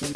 Hi 0.00 0.06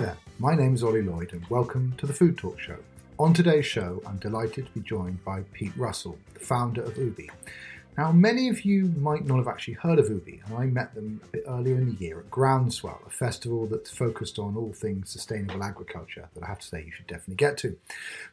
there, 0.00 0.16
my 0.40 0.56
name 0.56 0.74
is 0.74 0.82
Ollie 0.82 1.02
Lloyd 1.02 1.32
and 1.32 1.46
welcome 1.48 1.94
to 1.98 2.06
the 2.06 2.12
Food 2.12 2.36
Talk 2.36 2.58
Show. 2.58 2.74
On 3.20 3.32
today's 3.32 3.66
show, 3.66 4.02
I'm 4.04 4.16
delighted 4.16 4.66
to 4.66 4.72
be 4.72 4.80
joined 4.80 5.24
by 5.24 5.42
Pete 5.52 5.76
Russell, 5.76 6.18
the 6.34 6.40
founder 6.40 6.82
of 6.82 6.94
Ooooby. 6.94 7.28
Now, 7.98 8.12
many 8.12 8.48
of 8.48 8.64
you 8.64 8.86
might 8.96 9.26
not 9.26 9.38
have 9.38 9.48
actually 9.48 9.74
heard 9.74 9.98
of 9.98 10.06
Ooooby, 10.06 10.46
and 10.46 10.56
I 10.56 10.66
met 10.66 10.94
them 10.94 11.20
a 11.24 11.26
bit 11.28 11.44
earlier 11.46 11.74
in 11.74 11.94
the 11.94 12.00
year 12.00 12.20
at 12.20 12.30
Groundswell, 12.30 13.00
a 13.06 13.10
festival 13.10 13.66
that's 13.66 13.90
focused 13.90 14.38
on 14.38 14.56
all 14.56 14.72
things 14.72 15.10
sustainable 15.10 15.62
agriculture 15.62 16.28
that 16.34 16.42
I 16.42 16.46
have 16.46 16.60
to 16.60 16.66
say 16.66 16.84
you 16.84 16.92
should 16.92 17.08
definitely 17.08 17.34
get 17.34 17.58
to. 17.58 17.76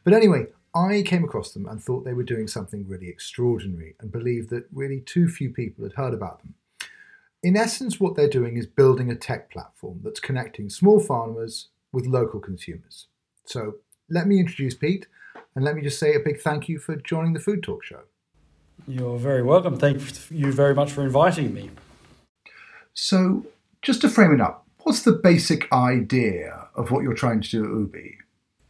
But 0.04 0.14
anyway, 0.14 0.46
I 0.74 1.02
came 1.04 1.24
across 1.24 1.52
them 1.52 1.66
and 1.66 1.82
thought 1.82 2.04
they 2.04 2.14
were 2.14 2.22
doing 2.22 2.46
something 2.46 2.86
really 2.88 3.08
extraordinary 3.08 3.94
and 4.00 4.12
believed 4.12 4.50
that 4.50 4.68
really 4.72 5.00
too 5.00 5.28
few 5.28 5.50
people 5.50 5.84
had 5.84 5.94
heard 5.94 6.14
about 6.14 6.40
them. 6.40 6.54
In 7.42 7.56
essence, 7.56 8.00
what 8.00 8.14
they're 8.14 8.28
doing 8.28 8.56
is 8.56 8.66
building 8.66 9.10
a 9.10 9.16
tech 9.16 9.50
platform 9.50 10.00
that's 10.02 10.20
connecting 10.20 10.70
small 10.70 11.00
farmers 11.00 11.68
with 11.92 12.06
local 12.06 12.40
consumers. 12.40 13.06
So 13.44 13.76
let 14.08 14.26
me 14.26 14.40
introduce 14.40 14.74
Pete 14.74 15.06
and 15.54 15.64
let 15.64 15.74
me 15.74 15.82
just 15.82 15.98
say 15.98 16.14
a 16.14 16.20
big 16.20 16.40
thank 16.40 16.68
you 16.68 16.78
for 16.78 16.96
joining 16.96 17.32
the 17.32 17.40
Food 17.40 17.62
Talk 17.62 17.84
Show. 17.84 18.02
You're 18.86 19.18
very 19.18 19.42
welcome. 19.42 19.76
Thank 19.76 20.30
you 20.30 20.52
very 20.52 20.74
much 20.74 20.92
for 20.92 21.02
inviting 21.02 21.52
me. 21.52 21.70
So, 22.94 23.46
just 23.82 24.00
to 24.00 24.08
frame 24.08 24.32
it 24.32 24.40
up, 24.40 24.66
what's 24.82 25.02
the 25.02 25.12
basic 25.12 25.70
idea 25.72 26.68
of 26.74 26.90
what 26.90 27.02
you're 27.02 27.14
trying 27.14 27.40
to 27.42 27.48
do 27.48 27.64
at 27.64 27.70
Ooooby? 27.70 28.14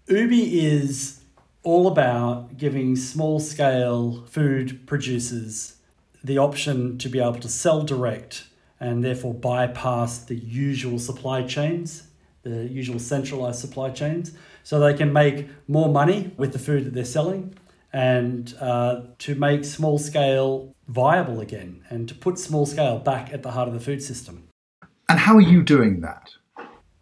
Ooooby 0.08 0.52
is 0.52 1.20
all 1.62 1.86
about 1.86 2.56
giving 2.56 2.96
small 2.96 3.40
scale 3.40 4.24
food 4.28 4.86
producers 4.86 5.76
the 6.24 6.38
option 6.38 6.98
to 6.98 7.08
be 7.08 7.20
able 7.20 7.34
to 7.34 7.48
sell 7.48 7.82
direct 7.82 8.44
and 8.80 9.04
therefore 9.04 9.34
bypass 9.34 10.18
the 10.18 10.34
usual 10.34 10.98
supply 10.98 11.42
chains, 11.42 12.04
the 12.42 12.66
usual 12.66 12.98
centralized 12.98 13.60
supply 13.60 13.90
chains, 13.90 14.32
so 14.62 14.78
they 14.78 14.94
can 14.94 15.12
make 15.12 15.48
more 15.66 15.88
money 15.88 16.32
with 16.36 16.52
the 16.52 16.58
food 16.58 16.84
that 16.84 16.94
they're 16.94 17.04
selling 17.04 17.54
and 17.92 18.54
uh, 18.60 19.02
to 19.18 19.34
make 19.34 19.64
small 19.64 19.98
scale 19.98 20.74
viable 20.88 21.40
again 21.40 21.84
and 21.88 22.08
to 22.08 22.14
put 22.14 22.38
small 22.38 22.66
scale 22.66 22.98
back 22.98 23.32
at 23.32 23.42
the 23.42 23.52
heart 23.52 23.68
of 23.68 23.74
the 23.74 23.80
food 23.80 24.02
system. 24.02 24.48
And 25.08 25.18
how 25.18 25.36
are 25.36 25.40
you 25.40 25.62
doing 25.62 26.00
that? 26.00 26.30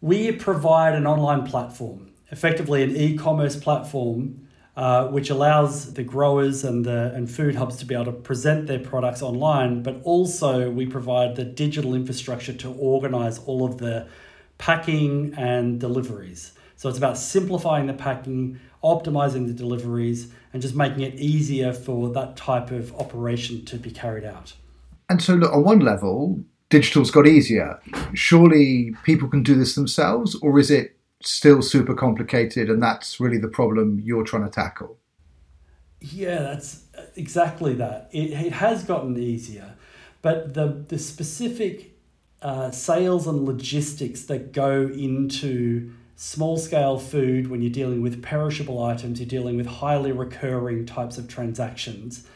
We 0.01 0.33
provide 0.33 0.95
an 0.95 1.07
online 1.07 1.45
platform, 1.45 2.13
effectively 2.31 2.83
an 2.83 2.97
e 2.97 3.17
commerce 3.17 3.57
platform 3.57 4.47
uh, 4.77 5.07
which 5.07 5.31
allows 5.31 5.95
the 5.95 6.03
growers 6.03 6.63
and 6.63 6.85
the 6.85 7.11
and 7.15 7.31
food 7.31 7.55
hubs 7.55 7.79
to 7.79 7.87
be 7.87 7.95
able 7.95 8.05
to 8.05 8.13
present 8.13 8.67
their 8.67 8.79
products 8.79 9.23
online, 9.23 9.83
but 9.83 9.99
also 10.05 10.71
we 10.71 10.85
provide 10.85 11.35
the 11.35 11.45
digital 11.45 11.95
infrastructure 11.95 12.53
to 12.53 12.71
organize 12.73 13.39
all 13.39 13.65
of 13.65 13.79
the 13.79 14.07
packing 14.59 15.33
and 15.39 15.81
deliveries. 15.81 16.53
So 16.77 16.91
it's 16.91 16.99
about 16.99 17.17
simplifying 17.17 17.87
the 17.87 17.95
packing, 17.95 18.61
optimizing 18.85 19.47
the 19.47 19.55
deliveries, 19.55 20.31
and 20.57 20.63
just 20.63 20.75
making 20.75 21.03
it 21.03 21.15
easier 21.17 21.71
for 21.71 22.09
that 22.09 22.35
type 22.35 22.71
of 22.71 22.91
operation 22.95 23.63
to 23.63 23.77
be 23.77 23.91
carried 23.91 24.25
out. 24.25 24.55
And 25.11 25.21
so, 25.21 25.35
look, 25.35 25.53
on 25.53 25.65
one 25.65 25.81
level, 25.81 26.43
digital's 26.71 27.11
got 27.11 27.27
easier. 27.27 27.79
Surely 28.15 28.95
people 29.05 29.29
can 29.29 29.43
do 29.43 29.55
this 29.55 29.75
themselves, 29.75 30.35
or 30.37 30.59
is 30.59 30.71
it 30.71 30.97
still 31.23 31.61
super 31.61 31.93
complicated 31.93 32.71
and 32.71 32.83
that's 32.83 33.21
really 33.21 33.37
the 33.37 33.49
problem 33.49 34.01
you're 34.03 34.25
trying 34.25 34.45
to 34.45 34.51
tackle? 34.51 34.97
Yeah, 36.01 36.39
that's 36.39 36.85
exactly 37.17 37.75
that. 37.75 38.09
It, 38.11 38.31
it 38.31 38.53
has 38.55 38.83
gotten 38.83 39.19
easier, 39.19 39.75
but 40.23 40.55
the, 40.55 40.87
the 40.89 40.99
specific 40.99 41.99
uh, 42.41 42.71
sales 42.71 43.27
and 43.27 43.45
logistics 43.45 44.23
that 44.23 44.53
go 44.53 44.87
into 44.87 45.93
small 46.17 46.57
scale 46.57 46.99
food 46.99 47.49
when 47.49 47.61
you're 47.63 47.71
dealing 47.71 48.03
with 48.03 48.23
perishable 48.23 48.83
items, 48.83 49.21
you're 49.21 49.29
dealing 49.29 49.57
with 49.57 49.67
highly 49.67 50.13
recurring 50.13 50.87
types 50.87 51.19
of 51.19 51.29
transactions. 51.29 52.27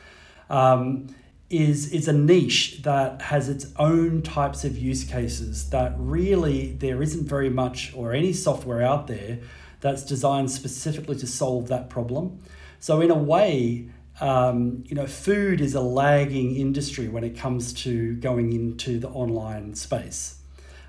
Um, 0.49 1.09
is 1.49 1.93
is 1.93 2.07
a 2.07 2.13
niche 2.13 2.83
that 2.83 3.21
has 3.23 3.49
its 3.49 3.67
own 3.77 4.23
types 4.23 4.65
of 4.65 4.79
use 4.79 5.03
cases 5.03 5.71
that 5.71 5.93
really 5.99 6.73
there 6.75 7.03
isn't 7.03 7.27
very 7.27 7.51
much 7.51 7.93
or 7.95 8.13
any 8.13 8.33
software 8.33 8.83
out 8.83 9.09
there 9.09 9.39
that's 9.81 10.05
designed 10.05 10.51
specifically 10.51 11.17
to 11.17 11.27
solve 11.27 11.67
that 11.67 11.91
problem. 11.91 12.41
So 12.79 13.01
in 13.01 13.11
a 13.11 13.17
way, 13.17 13.89
um, 14.21 14.85
you 14.87 14.95
know, 14.95 15.07
food 15.07 15.61
is 15.61 15.75
a 15.75 15.81
lagging 15.81 16.55
industry 16.55 17.09
when 17.09 17.25
it 17.25 17.37
comes 17.37 17.73
to 17.85 18.15
going 18.17 18.53
into 18.53 19.01
the 19.01 19.09
online 19.09 19.75
space, 19.75 20.37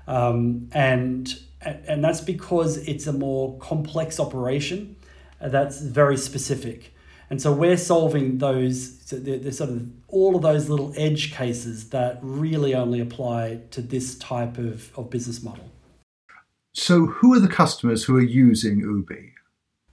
um, 0.06 0.68
and 0.72 1.36
and 1.64 2.02
that's 2.02 2.20
because 2.20 2.76
it's 2.88 3.06
a 3.06 3.12
more 3.12 3.56
complex 3.58 4.18
operation 4.18 4.96
uh, 5.40 5.48
that's 5.48 5.80
very 5.80 6.16
specific. 6.16 6.94
And 7.30 7.40
so 7.40 7.52
we're 7.52 7.78
solving 7.78 8.38
those, 8.38 9.00
so 9.06 9.16
the, 9.16 9.38
the 9.38 9.52
sort 9.52 9.70
of 9.70 9.88
all 10.08 10.36
of 10.36 10.42
those 10.42 10.68
little 10.68 10.92
edge 10.96 11.32
cases 11.32 11.88
that 11.90 12.18
really 12.20 12.74
only 12.74 13.00
apply 13.00 13.60
to 13.70 13.80
this 13.80 14.18
type 14.18 14.58
of, 14.58 14.96
of 14.98 15.08
business 15.08 15.42
model. 15.42 15.70
So, 16.74 17.06
who 17.06 17.34
are 17.34 17.40
the 17.40 17.48
customers 17.48 18.04
who 18.04 18.16
are 18.16 18.22
using 18.22 18.82
Ooooby? 18.82 19.32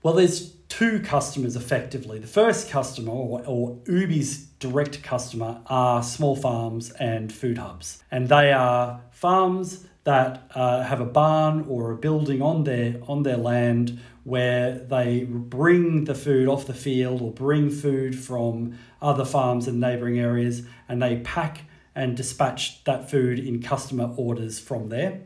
Well, 0.02 0.14
there's 0.14 0.52
two 0.68 1.00
customers 1.00 1.56
effectively. 1.56 2.18
The 2.18 2.26
first 2.26 2.70
customer, 2.70 3.12
or, 3.12 3.42
or 3.46 3.76
Ooooby's 3.84 4.44
direct 4.58 5.02
customer, 5.02 5.60
are 5.66 6.02
small 6.02 6.36
farms 6.36 6.90
and 6.92 7.30
food 7.30 7.58
hubs. 7.58 8.02
And 8.10 8.28
they 8.28 8.52
are 8.52 9.02
farms 9.10 9.86
that 10.10 10.50
uh, 10.56 10.82
have 10.82 11.00
a 11.00 11.04
barn 11.04 11.64
or 11.68 11.92
a 11.92 11.96
building 11.96 12.42
on 12.42 12.64
their 12.64 12.96
on 13.06 13.22
their 13.22 13.36
land 13.36 14.00
where 14.24 14.76
they 14.76 15.22
bring 15.24 16.04
the 16.04 16.16
food 16.16 16.48
off 16.48 16.66
the 16.66 16.74
field 16.74 17.22
or 17.22 17.30
bring 17.30 17.70
food 17.70 18.18
from 18.18 18.76
other 19.00 19.24
farms 19.24 19.68
in 19.68 19.78
neighboring 19.78 20.18
areas 20.18 20.62
and 20.88 21.00
they 21.00 21.20
pack 21.20 21.60
and 21.94 22.16
dispatch 22.16 22.82
that 22.82 23.08
food 23.08 23.38
in 23.38 23.62
customer 23.62 24.12
orders 24.16 24.58
from 24.58 24.88
there. 24.88 25.20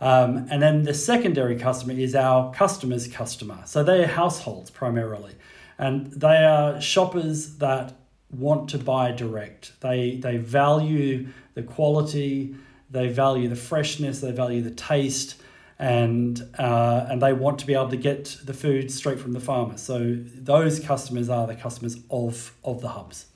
Um, 0.00 0.46
and 0.50 0.62
then 0.62 0.84
the 0.84 0.94
secondary 0.94 1.58
customer 1.58 1.92
is 1.92 2.14
our 2.14 2.54
customer's 2.54 3.06
customer. 3.08 3.58
So 3.66 3.84
they're 3.84 4.06
households 4.06 4.70
primarily. 4.70 5.34
And 5.78 6.10
they 6.10 6.38
are 6.38 6.80
shoppers 6.80 7.56
that 7.56 7.92
want 8.30 8.70
to 8.70 8.78
buy 8.78 9.12
direct. 9.12 9.78
They, 9.80 10.16
they 10.16 10.38
value 10.38 11.28
the 11.52 11.62
quality, 11.62 12.54
they 12.90 13.08
value 13.08 13.48
the 13.48 13.56
freshness, 13.56 14.20
they 14.20 14.32
value 14.32 14.62
the 14.62 14.70
taste, 14.70 15.36
and 15.78 16.42
uh, 16.58 17.06
and 17.08 17.20
they 17.20 17.32
want 17.32 17.58
to 17.58 17.66
be 17.66 17.74
able 17.74 17.90
to 17.90 17.96
get 17.96 18.36
the 18.44 18.54
food 18.54 18.90
straight 18.90 19.18
from 19.18 19.32
the 19.32 19.40
farmer. 19.40 19.76
So 19.76 20.16
those 20.34 20.80
customers 20.80 21.28
are 21.28 21.46
the 21.46 21.54
customers 21.54 21.98
of 22.10 22.54
of 22.64 22.80
the 22.80 22.88
hubs. 22.88 23.26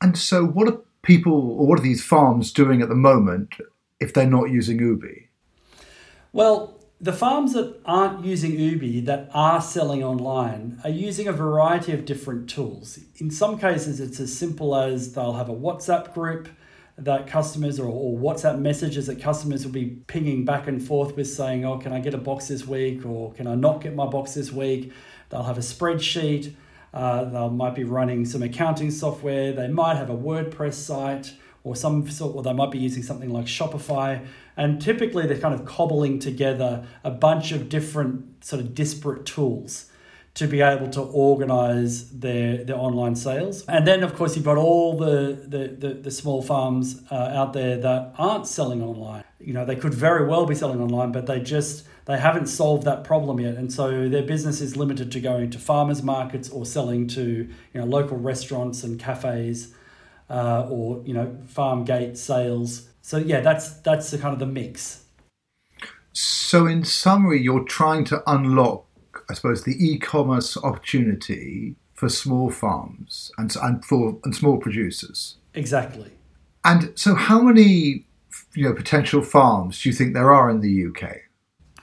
And 0.00 0.16
so, 0.16 0.44
what 0.44 0.68
are 0.68 0.78
people 1.02 1.32
or 1.32 1.66
what 1.66 1.78
are 1.78 1.82
these 1.82 2.04
farms 2.04 2.52
doing 2.52 2.82
at 2.82 2.88
the 2.88 2.94
moment 2.94 3.54
if 4.00 4.12
they're 4.14 4.26
not 4.26 4.50
using 4.50 4.78
Ooooby? 4.78 5.26
Well, 6.32 6.80
the 7.00 7.12
farms 7.12 7.54
that 7.54 7.80
aren't 7.84 8.24
using 8.24 8.52
Ooooby 8.52 9.04
that 9.06 9.30
are 9.32 9.60
selling 9.60 10.04
online 10.04 10.80
are 10.84 10.90
using 10.90 11.26
a 11.26 11.32
variety 11.32 11.92
of 11.92 12.04
different 12.04 12.48
tools. 12.48 12.98
In 13.16 13.30
some 13.30 13.58
cases, 13.58 14.00
it's 14.00 14.20
as 14.20 14.36
simple 14.36 14.76
as 14.76 15.14
they'll 15.14 15.32
have 15.32 15.48
a 15.48 15.54
WhatsApp 15.54 16.12
group 16.12 16.48
that 16.98 17.26
customers 17.26 17.80
or, 17.80 17.86
or 17.86 18.18
WhatsApp 18.18 18.58
messages 18.58 19.06
that 19.06 19.20
customers 19.20 19.64
will 19.64 19.72
be 19.72 19.86
pinging 20.06 20.44
back 20.44 20.66
and 20.66 20.82
forth 20.82 21.16
with 21.16 21.28
saying, 21.28 21.64
oh, 21.64 21.78
can 21.78 21.92
I 21.92 22.00
get 22.00 22.14
a 22.14 22.18
box 22.18 22.48
this 22.48 22.66
week 22.66 23.06
or 23.06 23.32
can 23.32 23.46
I 23.46 23.54
not 23.54 23.80
get 23.80 23.94
my 23.94 24.06
box 24.06 24.34
this 24.34 24.52
week? 24.52 24.92
They'll 25.30 25.42
have 25.42 25.58
a 25.58 25.62
spreadsheet. 25.62 26.54
Uh, 26.92 27.24
they 27.24 27.48
might 27.48 27.74
be 27.74 27.84
running 27.84 28.24
some 28.24 28.42
accounting 28.42 28.90
software. 28.90 29.52
They 29.52 29.68
might 29.68 29.96
have 29.96 30.10
a 30.10 30.16
WordPress 30.16 30.74
site 30.74 31.34
or 31.62 31.76
some 31.76 32.08
sort, 32.08 32.34
or 32.34 32.42
they 32.42 32.52
might 32.52 32.70
be 32.70 32.78
using 32.78 33.02
something 33.02 33.30
like 33.30 33.46
Shopify. 33.46 34.26
And 34.56 34.80
typically, 34.80 35.26
they're 35.26 35.38
kind 35.38 35.54
of 35.54 35.64
cobbling 35.64 36.18
together 36.18 36.86
a 37.04 37.10
bunch 37.10 37.52
of 37.52 37.68
different 37.68 38.44
sort 38.44 38.60
of 38.60 38.74
disparate 38.74 39.24
tools 39.24 39.89
to 40.34 40.46
be 40.46 40.60
able 40.60 40.88
to 40.88 41.00
organize 41.00 42.10
their, 42.10 42.64
their 42.64 42.76
online 42.76 43.16
sales. 43.16 43.64
And 43.66 43.86
then, 43.86 44.02
of 44.02 44.14
course, 44.14 44.36
you've 44.36 44.44
got 44.44 44.56
all 44.56 44.96
the, 44.96 45.38
the, 45.46 45.68
the, 45.68 45.94
the 45.94 46.10
small 46.10 46.40
farms 46.40 47.02
uh, 47.10 47.14
out 47.14 47.52
there 47.52 47.76
that 47.78 48.14
aren't 48.16 48.46
selling 48.46 48.82
online. 48.82 49.24
You 49.40 49.54
know, 49.54 49.64
they 49.64 49.76
could 49.76 49.94
very 49.94 50.26
well 50.26 50.46
be 50.46 50.54
selling 50.54 50.80
online, 50.80 51.12
but 51.12 51.26
they 51.26 51.40
just 51.40 51.86
they 52.06 52.18
haven't 52.18 52.46
solved 52.46 52.84
that 52.84 53.04
problem 53.04 53.38
yet 53.38 53.54
and 53.54 53.72
so 53.72 54.08
their 54.08 54.22
business 54.22 54.60
is 54.60 54.76
limited 54.76 55.12
to 55.12 55.20
going 55.20 55.48
to 55.50 55.58
farmers 55.58 56.02
markets 56.02 56.48
or 56.48 56.66
selling 56.66 57.06
to 57.06 57.22
you 57.22 57.80
know 57.80 57.84
local 57.84 58.16
restaurants 58.16 58.82
and 58.82 58.98
cafes 58.98 59.72
uh, 60.30 60.66
or 60.70 61.02
you 61.04 61.12
know 61.12 61.36
farm 61.46 61.84
gate 61.84 62.16
sales. 62.16 62.88
So 63.02 63.18
yeah, 63.18 63.40
that's 63.40 63.74
that's 63.80 64.10
the 64.10 64.18
kind 64.18 64.32
of 64.32 64.38
the 64.38 64.46
mix. 64.46 65.04
So 66.12 66.66
in 66.66 66.84
summary, 66.84 67.40
you're 67.42 67.64
trying 67.64 68.04
to 68.06 68.22
unlock, 68.26 68.86
I 69.30 69.34
suppose, 69.34 69.64
the 69.64 69.76
e-commerce 69.78 70.56
opportunity 70.56 71.76
for 71.94 72.08
small 72.08 72.50
farms 72.50 73.30
and 73.38 73.54
and 73.62 73.84
for 73.84 74.18
and 74.24 74.34
small 74.34 74.58
producers. 74.58 75.36
Exactly. 75.54 76.10
And 76.64 76.92
so, 76.94 77.14
how 77.14 77.40
many 77.40 78.06
you 78.54 78.64
know 78.64 78.74
potential 78.74 79.22
farms 79.22 79.82
do 79.82 79.88
you 79.88 79.94
think 79.94 80.14
there 80.14 80.32
are 80.32 80.50
in 80.50 80.60
the 80.60 80.86
UK? 80.86 81.18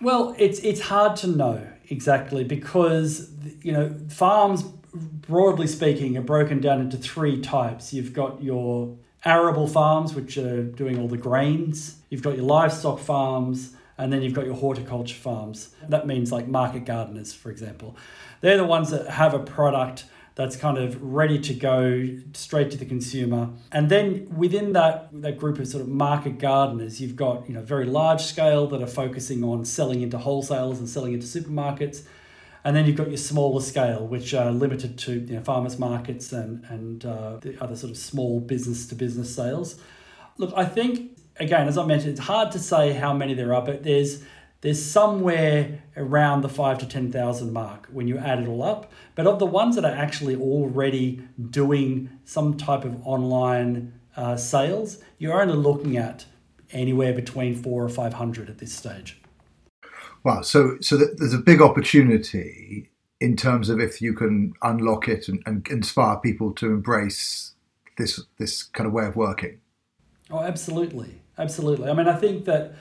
Well, 0.02 0.36
it's 0.38 0.60
it's 0.60 0.82
hard 0.82 1.16
to 1.18 1.28
know 1.28 1.66
exactly 1.90 2.44
because 2.44 3.32
you 3.62 3.72
know 3.72 3.96
farms, 4.10 4.64
broadly 4.94 5.68
speaking, 5.68 6.18
are 6.18 6.22
broken 6.22 6.60
down 6.60 6.82
into 6.82 6.98
three 6.98 7.40
types. 7.42 7.94
You've 7.94 8.14
got 8.14 8.44
your 8.44 8.96
arable 9.26 9.68
farms, 9.68 10.14
which 10.14 10.38
are 10.38 10.64
doing 10.64 11.00
all 11.00 11.08
the 11.08 11.18
grains. 11.18 11.98
You've 12.10 12.22
got 12.22 12.36
your 12.36 12.46
livestock 12.46 13.00
farms, 13.00 13.76
and 13.98 14.14
then 14.14 14.22
you've 14.22 14.34
got 14.34 14.46
your 14.46 14.56
horticulture 14.56 15.16
farms. 15.16 15.76
That 15.88 16.06
means 16.06 16.32
like 16.32 16.48
market 16.48 16.86
gardeners, 16.86 17.34
for 17.34 17.50
example. 17.50 17.96
They're 18.42 18.58
the 18.58 18.66
ones 18.66 18.92
that 18.92 19.10
have 19.10 19.34
a 19.34 19.40
product 19.40 20.06
that's 20.36 20.56
kind 20.56 20.78
of 20.78 21.02
ready 21.02 21.40
to 21.40 21.54
go 21.56 22.08
straight 22.34 22.70
to 22.70 22.78
the 22.78 22.86
consumer. 22.86 23.50
And 23.72 23.90
then 23.90 24.28
within 24.38 24.74
that, 24.74 25.10
that 25.24 25.40
group 25.40 25.58
of 25.58 25.68
sort 25.68 25.82
of 25.82 25.90
market 25.90 26.38
gardeners, 26.38 27.02
you've 27.02 27.16
got 27.16 27.48
you 27.50 27.56
know 27.56 27.64
very 27.64 27.86
large 27.86 28.22
scale 28.22 28.68
that 28.68 28.80
are 28.80 28.88
focusing 28.88 29.44
on 29.44 29.66
selling 29.66 30.04
into 30.04 30.20
wholesalers 30.20 30.78
and 30.78 30.88
selling 30.88 31.14
into 31.14 31.26
supermarkets. 31.26 32.04
And 32.64 32.76
then 32.76 32.86
you've 32.86 32.98
got 32.98 33.08
your 33.08 33.18
smaller 33.18 33.62
scale, 33.62 34.06
which 34.06 34.34
are 34.36 34.52
limited 34.52 34.98
to 35.00 35.14
you 35.14 35.36
know, 35.36 35.42
farmers 35.42 35.80
markets 35.80 36.32
and, 36.34 36.64
and 36.66 37.06
uh, 37.06 37.38
the 37.38 37.58
other 37.64 37.76
sort 37.76 37.92
of 37.92 37.98
small 37.98 38.40
business 38.40 38.86
to 38.88 38.96
business 38.96 39.34
sales. 39.34 39.80
Look, 40.38 40.54
I 40.56 40.66
think, 40.66 41.17
again, 41.40 41.68
as 41.68 41.78
I 41.78 41.86
mentioned, 41.86 42.12
it's 42.12 42.28
hard 42.28 42.52
to 42.52 42.60
say 42.60 42.94
how 42.94 43.14
many 43.14 43.34
there 43.34 43.54
are, 43.54 43.62
but 43.62 43.84
there's 43.84 44.24
there's 44.62 44.84
somewhere 44.84 45.84
around 45.96 46.42
the 46.42 46.50
five 46.50 46.80
to 46.80 46.88
10,000 46.88 47.54
mark 47.54 47.88
when 47.92 48.08
you 48.08 48.18
add 48.18 48.40
it 48.40 48.48
all 48.48 48.64
up. 48.64 48.92
But 49.14 49.28
of 49.28 49.38
the 49.38 49.46
ones 49.46 49.76
that 49.76 49.86
are 49.86 49.96
actually 49.96 50.36
already 50.36 51.22
doing 51.52 52.10
some 52.26 52.58
type 52.58 52.84
of 52.84 53.06
online 53.06 53.94
uh, 54.16 54.36
sales, 54.36 54.98
you're 55.20 55.40
only 55.40 55.54
looking 55.54 55.96
at 55.96 56.26
anywhere 56.72 57.14
between 57.14 57.56
four 57.56 57.84
or 57.84 57.90
500 57.90 58.50
at 58.50 58.58
this 58.58 58.74
stage. 58.74 59.22
Wow. 60.24 60.42
So, 60.42 60.78
so 60.82 60.98
there's 60.98 61.36
a 61.36 61.40
big 61.40 61.62
opportunity 61.62 62.90
in 63.20 63.38
terms 63.38 63.70
of 63.70 63.80
if 63.80 64.02
you 64.02 64.14
can 64.14 64.54
unlock 64.64 65.08
it 65.08 65.28
and, 65.28 65.42
and 65.46 65.68
inspire 65.68 66.18
people 66.18 66.52
to 66.54 66.68
embrace 66.68 67.54
this, 67.98 68.22
this 68.38 68.64
kind 68.64 68.88
of 68.88 68.94
way 68.94 69.06
of 69.06 69.16
working. 69.16 69.60
Oh, 70.30 70.40
absolutely. 70.40 71.22
Absolutely. 71.38 71.90
I 71.90 71.94
mean, 71.94 72.08
I 72.08 72.16
think 72.16 72.46
that 72.46 72.74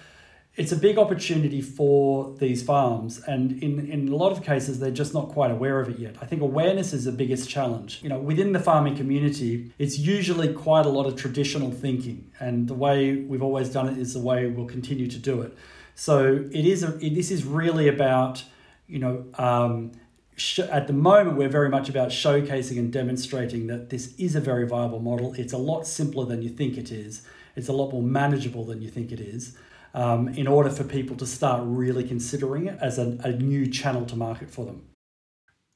it's 0.56 0.72
a 0.72 0.76
big 0.76 0.96
opportunity 0.96 1.60
for 1.60 2.34
these 2.38 2.62
farms 2.62 3.22
and 3.26 3.62
in, 3.62 3.90
in 3.90 4.08
a 4.08 4.16
lot 4.16 4.32
of 4.32 4.42
cases 4.42 4.80
they're 4.80 4.90
just 4.90 5.12
not 5.12 5.28
quite 5.28 5.50
aware 5.50 5.80
of 5.80 5.88
it 5.90 5.98
yet. 5.98 6.16
I 6.20 6.26
think 6.26 6.40
awareness 6.40 6.92
is 6.92 7.04
the 7.04 7.12
biggest 7.12 7.48
challenge. 7.48 8.00
You 8.02 8.08
know 8.08 8.18
within 8.18 8.52
the 8.52 8.60
farming 8.60 8.96
community 8.96 9.72
it's 9.78 9.98
usually 9.98 10.52
quite 10.52 10.86
a 10.86 10.88
lot 10.88 11.06
of 11.06 11.16
traditional 11.16 11.70
thinking 11.70 12.30
and 12.40 12.68
the 12.68 12.74
way 12.74 13.16
we've 13.16 13.42
always 13.42 13.68
done 13.68 13.88
it 13.88 13.98
is 13.98 14.14
the 14.14 14.20
way 14.20 14.46
we'll 14.46 14.66
continue 14.66 15.08
to 15.08 15.18
do 15.18 15.42
it. 15.42 15.56
So 15.94 16.46
it 16.50 16.66
is 16.66 16.82
a, 16.82 16.96
it, 17.04 17.14
this 17.14 17.30
is 17.30 17.44
really 17.44 17.88
about 17.88 18.42
you 18.88 18.98
know 18.98 19.26
um, 19.34 19.92
sh- 20.36 20.60
at 20.60 20.86
the 20.86 20.94
moment 20.94 21.36
we're 21.36 21.50
very 21.50 21.68
much 21.68 21.90
about 21.90 22.08
showcasing 22.08 22.78
and 22.78 22.90
demonstrating 22.90 23.66
that 23.66 23.90
this 23.90 24.14
is 24.16 24.34
a 24.34 24.40
very 24.40 24.66
viable 24.66 25.00
model. 25.00 25.34
It's 25.34 25.52
a 25.52 25.58
lot 25.58 25.86
simpler 25.86 26.24
than 26.24 26.40
you 26.40 26.48
think 26.48 26.78
it 26.78 26.90
is 26.90 27.26
it's 27.56 27.68
a 27.68 27.72
lot 27.72 27.92
more 27.92 28.02
manageable 28.02 28.64
than 28.64 28.80
you 28.82 28.88
think 28.88 29.10
it 29.10 29.20
is 29.20 29.56
um, 29.94 30.28
in 30.28 30.46
order 30.46 30.70
for 30.70 30.84
people 30.84 31.16
to 31.16 31.26
start 31.26 31.62
really 31.64 32.04
considering 32.04 32.66
it 32.66 32.78
as 32.80 32.98
a, 32.98 33.18
a 33.24 33.32
new 33.32 33.66
channel 33.66 34.04
to 34.06 34.14
market 34.14 34.50
for 34.50 34.66
them. 34.66 34.82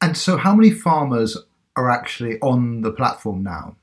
And 0.01 0.17
so, 0.17 0.37
how 0.37 0.55
many 0.55 0.71
farmers 0.71 1.37
are 1.77 1.91
actually 1.91 2.39
on 2.41 2.83
the 2.83 2.93
platform 2.93 3.43
now? 3.43 3.77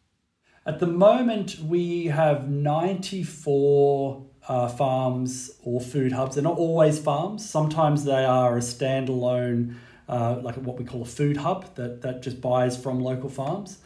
At 0.66 0.80
the 0.80 0.88
moment, 0.88 1.60
we 1.60 2.06
have 2.08 2.50
94 2.50 4.26
uh, 4.48 4.68
farms 4.68 5.52
or 5.64 5.80
food 5.80 6.12
hubs. 6.12 6.36
They're 6.36 6.44
not 6.44 6.58
always 6.58 7.00
farms, 7.00 7.48
sometimes 7.48 8.04
they 8.06 8.26
are 8.26 8.58
a 8.58 8.62
standalone, 8.62 9.76
uh, 10.08 10.40
like 10.42 10.56
what 10.56 10.78
we 10.78 10.86
call 10.86 11.02
a 11.02 11.06
food 11.06 11.38
hub 11.38 11.76
that, 11.76 12.02
that 12.02 12.22
just 12.22 12.42
buys 12.42 12.78
from 12.78 13.00
local 13.00 13.30
farms. 13.30 13.80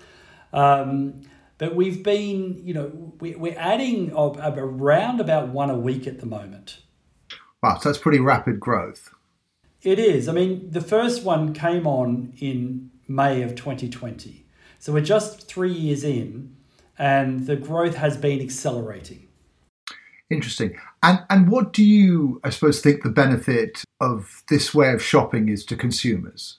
Um, 0.53 1.21
but 1.61 1.75
we've 1.75 2.01
been, 2.01 2.59
you 2.65 2.73
know, 2.73 3.13
we, 3.19 3.35
we're 3.35 3.55
adding 3.55 4.11
around 4.13 5.21
about 5.21 5.49
one 5.49 5.69
a 5.69 5.77
week 5.77 6.07
at 6.07 6.19
the 6.19 6.25
moment. 6.25 6.79
Wow, 7.61 7.77
so 7.77 7.87
that's 7.87 8.01
pretty 8.01 8.19
rapid 8.19 8.59
growth. 8.59 9.13
It 9.83 9.99
is. 9.99 10.27
I 10.27 10.31
mean, 10.31 10.71
the 10.71 10.81
first 10.81 11.23
one 11.23 11.53
came 11.53 11.85
on 11.85 12.33
in 12.39 12.89
May 13.07 13.43
of 13.43 13.53
2020. 13.53 14.43
So 14.79 14.91
we're 14.91 15.01
just 15.01 15.47
three 15.47 15.71
years 15.71 16.03
in, 16.03 16.55
and 16.97 17.45
the 17.45 17.57
growth 17.57 17.93
has 17.93 18.17
been 18.17 18.41
accelerating. 18.41 19.27
Interesting. 20.31 20.79
And 21.03 21.19
and 21.29 21.47
what 21.47 21.73
do 21.73 21.83
you, 21.83 22.41
I 22.43 22.49
suppose, 22.49 22.81
think 22.81 23.03
the 23.03 23.09
benefit 23.09 23.83
of 23.99 24.41
this 24.49 24.73
way 24.73 24.93
of 24.93 25.03
shopping 25.03 25.47
is 25.47 25.63
to 25.65 25.75
consumers? 25.75 26.57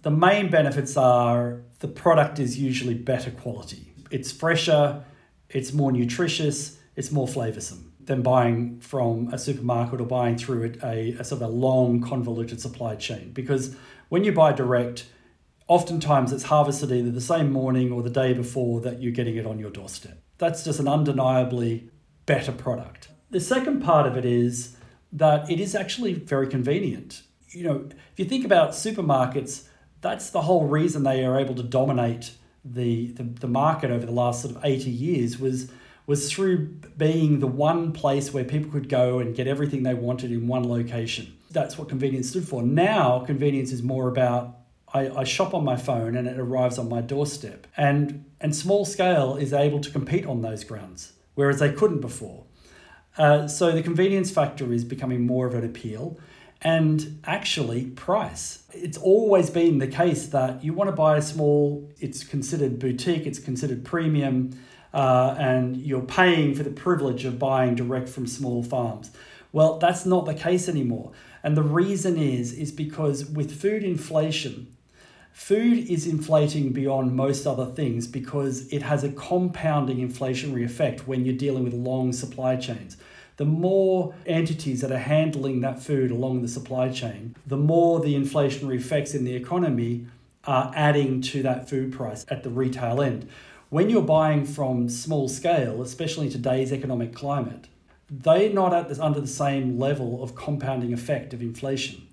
The 0.00 0.10
main 0.10 0.48
benefits 0.48 0.96
are 0.96 1.60
the 1.80 1.88
product 1.88 2.38
is 2.38 2.58
usually 2.58 2.94
better 2.94 3.30
quality 3.30 3.92
it's 4.10 4.32
fresher, 4.32 5.04
it's 5.48 5.72
more 5.72 5.92
nutritious, 5.92 6.78
it's 6.96 7.10
more 7.10 7.26
flavoursome 7.26 7.84
than 8.08 8.22
buying 8.22 8.80
from 8.80 9.28
a 9.32 9.38
supermarket 9.38 10.00
or 10.00 10.06
buying 10.06 10.36
through 10.36 10.74
a, 10.82 11.12
a, 11.12 11.24
sort 11.24 11.42
of 11.42 11.48
a 11.48 11.52
long 11.52 12.00
convoluted 12.00 12.60
supply 12.60 12.96
chain. 12.96 13.30
Because 13.32 13.76
when 14.08 14.24
you 14.24 14.32
buy 14.32 14.52
direct, 14.52 15.06
oftentimes 15.68 16.32
it's 16.32 16.44
harvested 16.44 16.90
either 16.90 17.10
the 17.10 17.20
same 17.20 17.52
morning 17.52 17.92
or 17.92 18.02
the 18.02 18.10
day 18.10 18.32
before 18.32 18.80
that 18.80 19.02
you're 19.02 19.12
getting 19.12 19.36
it 19.36 19.46
on 19.46 19.58
your 19.58 19.70
doorstep. 19.70 20.18
That's 20.38 20.64
just 20.64 20.80
an 20.80 20.88
undeniably 20.88 21.90
better 22.24 22.52
product. 22.52 23.08
The 23.30 23.40
second 23.40 23.82
part 23.82 24.06
of 24.06 24.16
it 24.16 24.24
is 24.24 24.76
that 25.12 25.50
it 25.50 25.60
is 25.60 25.74
actually 25.74 26.14
very 26.14 26.48
convenient. 26.48 27.22
You 27.50 27.64
know, 27.64 27.88
if 28.12 28.18
you 28.18 28.24
think 28.24 28.44
about 28.44 28.70
supermarkets, 28.70 29.68
that's 30.00 30.30
the 30.30 30.42
whole 30.42 30.66
reason 30.66 31.02
they 31.02 31.24
are 31.24 31.38
able 31.38 31.54
to 31.56 31.62
dominate 31.62 32.32
the, 32.72 33.08
the, 33.12 33.22
the 33.22 33.48
market 33.48 33.90
over 33.90 34.04
the 34.06 34.12
last 34.12 34.42
sort 34.42 34.56
of 34.56 34.64
80 34.64 34.90
years 34.90 35.38
was 35.38 35.70
was 36.06 36.32
through 36.32 36.66
being 36.96 37.40
the 37.40 37.46
one 37.46 37.92
place 37.92 38.32
where 38.32 38.42
people 38.42 38.70
could 38.70 38.88
go 38.88 39.18
and 39.18 39.36
get 39.36 39.46
everything 39.46 39.82
they 39.82 39.92
wanted 39.92 40.32
in 40.32 40.48
one 40.48 40.66
location. 40.66 41.36
That's 41.50 41.76
what 41.76 41.90
convenience 41.90 42.30
stood 42.30 42.48
for. 42.48 42.62
Now, 42.62 43.20
convenience 43.26 43.72
is 43.72 43.82
more 43.82 44.08
about 44.08 44.56
I, 44.94 45.10
I, 45.10 45.24
shop 45.24 45.52
on 45.52 45.64
my 45.64 45.76
phone 45.76 46.16
and 46.16 46.26
it 46.26 46.38
arrives 46.38 46.78
on 46.78 46.88
my 46.88 47.02
doorstep. 47.02 47.66
And, 47.76 48.24
and 48.40 48.56
small 48.56 48.86
scale 48.86 49.36
is 49.36 49.52
able 49.52 49.80
to 49.80 49.90
compete 49.90 50.24
on 50.24 50.40
those 50.40 50.64
grounds, 50.64 51.12
whereas 51.34 51.58
they 51.58 51.70
couldn't 51.70 52.00
before. 52.00 52.44
Uh, 53.18 53.46
so 53.46 53.72
the 53.72 53.82
convenience 53.82 54.30
factor 54.30 54.72
is 54.72 54.84
becoming 54.84 55.26
more 55.26 55.46
of 55.46 55.54
an 55.54 55.64
appeal 55.64 56.18
and 56.62 57.20
actually 57.24 57.86
price. 57.86 58.64
It's 58.72 58.98
always 58.98 59.50
been 59.50 59.78
the 59.78 59.86
case 59.86 60.26
that 60.28 60.64
you 60.64 60.72
want 60.72 60.88
to 60.88 60.96
buy 60.96 61.16
a 61.16 61.22
small, 61.22 61.88
it's 62.00 62.24
considered 62.24 62.78
boutique, 62.78 63.26
it's 63.26 63.38
considered 63.38 63.84
premium, 63.84 64.58
uh, 64.92 65.36
and 65.38 65.76
you're 65.76 66.02
paying 66.02 66.54
for 66.54 66.62
the 66.64 66.70
privilege 66.70 67.24
of 67.24 67.38
buying 67.38 67.74
direct 67.74 68.08
from 68.08 68.26
small 68.26 68.62
farms. 68.62 69.10
Well, 69.52 69.78
that's 69.78 70.04
not 70.04 70.26
the 70.26 70.34
case 70.34 70.68
anymore. 70.68 71.12
And 71.42 71.56
the 71.56 71.62
reason 71.62 72.16
is 72.16 72.52
is 72.52 72.72
because 72.72 73.24
with 73.26 73.60
food 73.60 73.84
inflation, 73.84 74.76
food 75.32 75.88
is 75.88 76.06
inflating 76.06 76.72
beyond 76.72 77.14
most 77.14 77.46
other 77.46 77.66
things 77.66 78.06
because 78.08 78.66
it 78.72 78.82
has 78.82 79.04
a 79.04 79.12
compounding 79.12 79.98
inflationary 79.98 80.64
effect 80.64 81.06
when 81.06 81.24
you're 81.24 81.36
dealing 81.36 81.62
with 81.62 81.72
long 81.72 82.12
supply 82.12 82.56
chains 82.56 82.96
the 83.38 83.44
more 83.44 84.14
entities 84.26 84.80
that 84.80 84.90
are 84.90 84.98
handling 84.98 85.60
that 85.60 85.80
food 85.80 86.10
along 86.10 86.42
the 86.42 86.48
supply 86.48 86.90
chain, 86.90 87.36
the 87.46 87.56
more 87.56 88.00
the 88.00 88.14
inflationary 88.14 88.76
effects 88.76 89.14
in 89.14 89.24
the 89.24 89.34
economy 89.34 90.06
are 90.44 90.72
adding 90.74 91.20
to 91.20 91.42
that 91.42 91.68
food 91.68 91.92
price 91.92 92.26
at 92.28 92.42
the 92.42 92.50
retail 92.50 93.00
end. 93.00 93.28
When 93.70 93.90
you're 93.90 94.02
buying 94.02 94.44
from 94.44 94.88
small 94.88 95.28
scale, 95.28 95.82
especially 95.82 96.26
in 96.26 96.32
today's 96.32 96.72
economic 96.72 97.14
climate, 97.14 97.68
they're 98.10 98.52
not 98.52 98.74
at 98.74 98.88
this, 98.88 98.98
under 98.98 99.20
the 99.20 99.26
same 99.26 99.78
level 99.78 100.20
of 100.22 100.34
compounding 100.34 100.92
effect 100.92 101.32
of 101.32 101.40
inflation. 101.40 102.08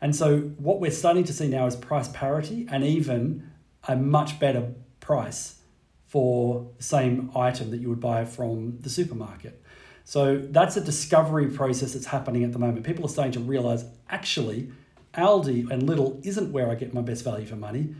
And 0.00 0.14
so 0.14 0.40
what 0.58 0.80
we're 0.80 0.92
starting 0.92 1.24
to 1.24 1.32
see 1.32 1.48
now 1.48 1.66
is 1.66 1.74
price 1.74 2.08
parity 2.08 2.68
and 2.70 2.84
even 2.84 3.50
a 3.88 3.96
much 3.96 4.38
better 4.38 4.74
price 5.00 5.58
for 6.06 6.70
the 6.76 6.84
same 6.84 7.32
item 7.34 7.72
that 7.72 7.78
you 7.78 7.88
would 7.88 8.00
buy 8.00 8.24
from 8.24 8.78
the 8.80 8.90
supermarket. 8.90 9.60
So 10.08 10.38
that's 10.38 10.74
a 10.78 10.80
discovery 10.80 11.48
process 11.48 11.92
that's 11.92 12.06
happening 12.06 12.42
at 12.42 12.54
the 12.54 12.58
moment. 12.58 12.86
People 12.86 13.04
are 13.04 13.10
starting 13.10 13.32
to 13.32 13.40
realize 13.40 13.84
actually, 14.08 14.72
Aldi 15.12 15.70
and 15.70 15.82
Lidl 15.82 16.24
isn't 16.24 16.50
where 16.50 16.70
I 16.70 16.76
get 16.76 16.94
my 16.94 17.02
best 17.02 17.24
value 17.24 17.44
for 17.44 17.56
money. 17.56 17.94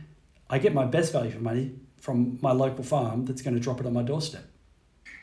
I 0.49 0.59
get 0.59 0.73
my 0.73 0.87
best 0.87 1.13
value 1.13 1.31
for 1.31 1.41
money 1.41 1.75
from 2.01 2.39
my 2.41 2.53
local 2.53 2.83
farm 2.83 3.27
that's 3.27 3.43
going 3.43 3.53
to 3.53 3.61
drop 3.61 3.79
it 3.79 3.85
on 3.85 3.93
my 3.93 4.03
doorstep. 4.03 4.47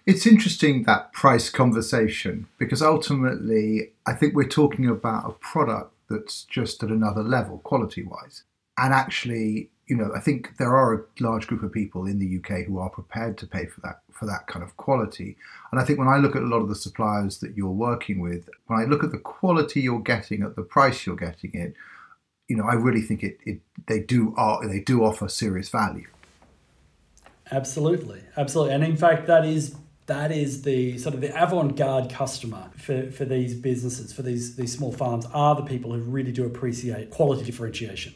It's 0.06 0.28
interesting 0.28 0.84
that 0.84 1.12
price 1.12 1.50
conversation 1.50 2.46
because 2.60 2.84
ultimately 2.84 3.94
I 4.06 4.14
think 4.14 4.36
we're 4.36 4.48
talking 4.48 4.88
about 4.88 5.28
a 5.28 5.32
product 5.32 5.92
that's 6.08 6.44
just 6.44 6.84
at 6.84 6.90
another 6.90 7.24
level 7.24 7.58
quality 7.58 8.04
wise. 8.04 8.44
And 8.78 8.94
actually, 8.94 9.70
you 9.88 9.96
know, 9.96 10.12
I 10.16 10.20
think 10.20 10.58
there 10.58 10.76
are 10.76 10.94
a 10.94 11.04
large 11.20 11.48
group 11.48 11.64
of 11.64 11.72
people 11.72 12.06
in 12.06 12.20
the 12.20 12.38
UK 12.38 12.66
who 12.66 12.80
are 12.80 12.90
prepared 12.90 13.38
to 13.40 13.48
pay 13.48 13.66
for 13.66 13.82
that 13.82 14.02
for 14.12 14.26
that 14.26 14.48
kind 14.48 14.64
of 14.64 14.76
quality. 14.78 15.38
And 15.72 15.80
I 15.80 15.84
think 15.84 16.00
when 16.00 16.08
I 16.08 16.18
look 16.18 16.36
at 16.36 16.42
a 16.42 16.48
lot 16.48 16.62
of 16.62 16.70
the 16.70 16.76
suppliers 16.76 17.40
that 17.40 17.56
you're 17.56 17.70
working 17.70 18.20
with, 18.20 18.50
when 18.68 18.80
I 18.80 18.86
look 18.86 19.04
at 19.04 19.12
the 19.12 19.18
quality 19.18 19.82
you're 19.82 20.00
getting 20.00 20.42
at 20.42 20.56
the 20.56 20.64
price 20.64 21.06
you're 21.06 21.18
getting 21.18 21.52
it, 21.54 21.74
you 22.48 22.56
know, 22.56 22.64
I 22.66 22.74
really 22.74 23.02
think 23.02 23.24
it, 23.24 23.38
it 23.46 23.60
they 23.88 24.00
do 24.00 24.34
are 24.38 24.68
they 24.68 24.80
do 24.80 25.04
offer 25.04 25.28
serious 25.28 25.70
value. 25.70 26.08
Absolutely, 27.52 28.24
absolutely, 28.38 28.74
and 28.74 28.84
in 28.84 28.98
fact, 28.98 29.28
that 29.28 29.46
is 29.46 29.76
that 30.08 30.32
is 30.32 30.64
the 30.64 30.98
sort 30.98 31.16
of 31.16 31.22
the 31.22 31.30
avant-garde 31.42 32.12
customer 32.12 32.70
for, 32.78 33.10
for 33.12 33.26
these 33.26 33.56
businesses, 33.56 34.14
for 34.14 34.22
these 34.24 34.56
these 34.56 34.74
small 34.74 34.92
farms, 34.92 35.26
are 35.34 35.56
the 35.56 35.64
people 35.64 35.94
who 35.94 36.00
really 36.02 36.32
do 36.32 36.46
appreciate 36.46 37.12
quality 37.12 37.44
differentiation 37.44 38.14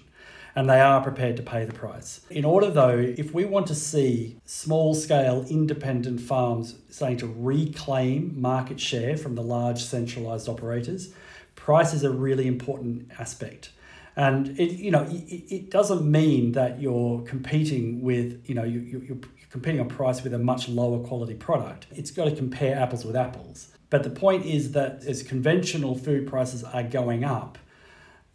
and 0.55 0.69
they 0.69 0.79
are 0.79 1.01
prepared 1.01 1.37
to 1.37 1.43
pay 1.43 1.65
the 1.65 1.73
price. 1.73 2.21
In 2.29 2.45
order, 2.45 2.69
though, 2.69 2.97
if 2.97 3.33
we 3.33 3.45
want 3.45 3.67
to 3.67 3.75
see 3.75 4.37
small 4.45 4.93
scale 4.93 5.45
independent 5.49 6.21
farms 6.21 6.75
starting 6.89 7.17
to 7.17 7.27
reclaim 7.27 8.39
market 8.39 8.79
share 8.79 9.15
from 9.17 9.35
the 9.35 9.43
large 9.43 9.83
centralized 9.83 10.49
operators, 10.49 11.13
price 11.55 11.93
is 11.93 12.03
a 12.03 12.09
really 12.09 12.47
important 12.47 13.11
aspect. 13.19 13.71
And 14.15 14.59
it, 14.59 14.71
you 14.71 14.91
know, 14.91 15.03
it, 15.03 15.51
it 15.51 15.71
doesn't 15.71 16.09
mean 16.09 16.51
that 16.53 16.81
you're 16.81 17.21
competing 17.21 18.01
with, 18.01 18.43
you 18.47 18.55
know, 18.55 18.63
you, 18.63 18.79
you're 18.81 19.17
competing 19.49 19.79
on 19.79 19.87
price 19.87 20.23
with 20.23 20.33
a 20.33 20.39
much 20.39 20.67
lower 20.67 20.99
quality 20.99 21.35
product. 21.35 21.87
It's 21.91 22.11
got 22.11 22.25
to 22.25 22.35
compare 22.35 22.77
apples 22.77 23.05
with 23.05 23.15
apples. 23.15 23.69
But 23.89 24.03
the 24.03 24.09
point 24.09 24.45
is 24.45 24.73
that 24.73 25.03
as 25.05 25.23
conventional 25.23 25.97
food 25.97 26.27
prices 26.27 26.63
are 26.63 26.83
going 26.83 27.23
up, 27.23 27.57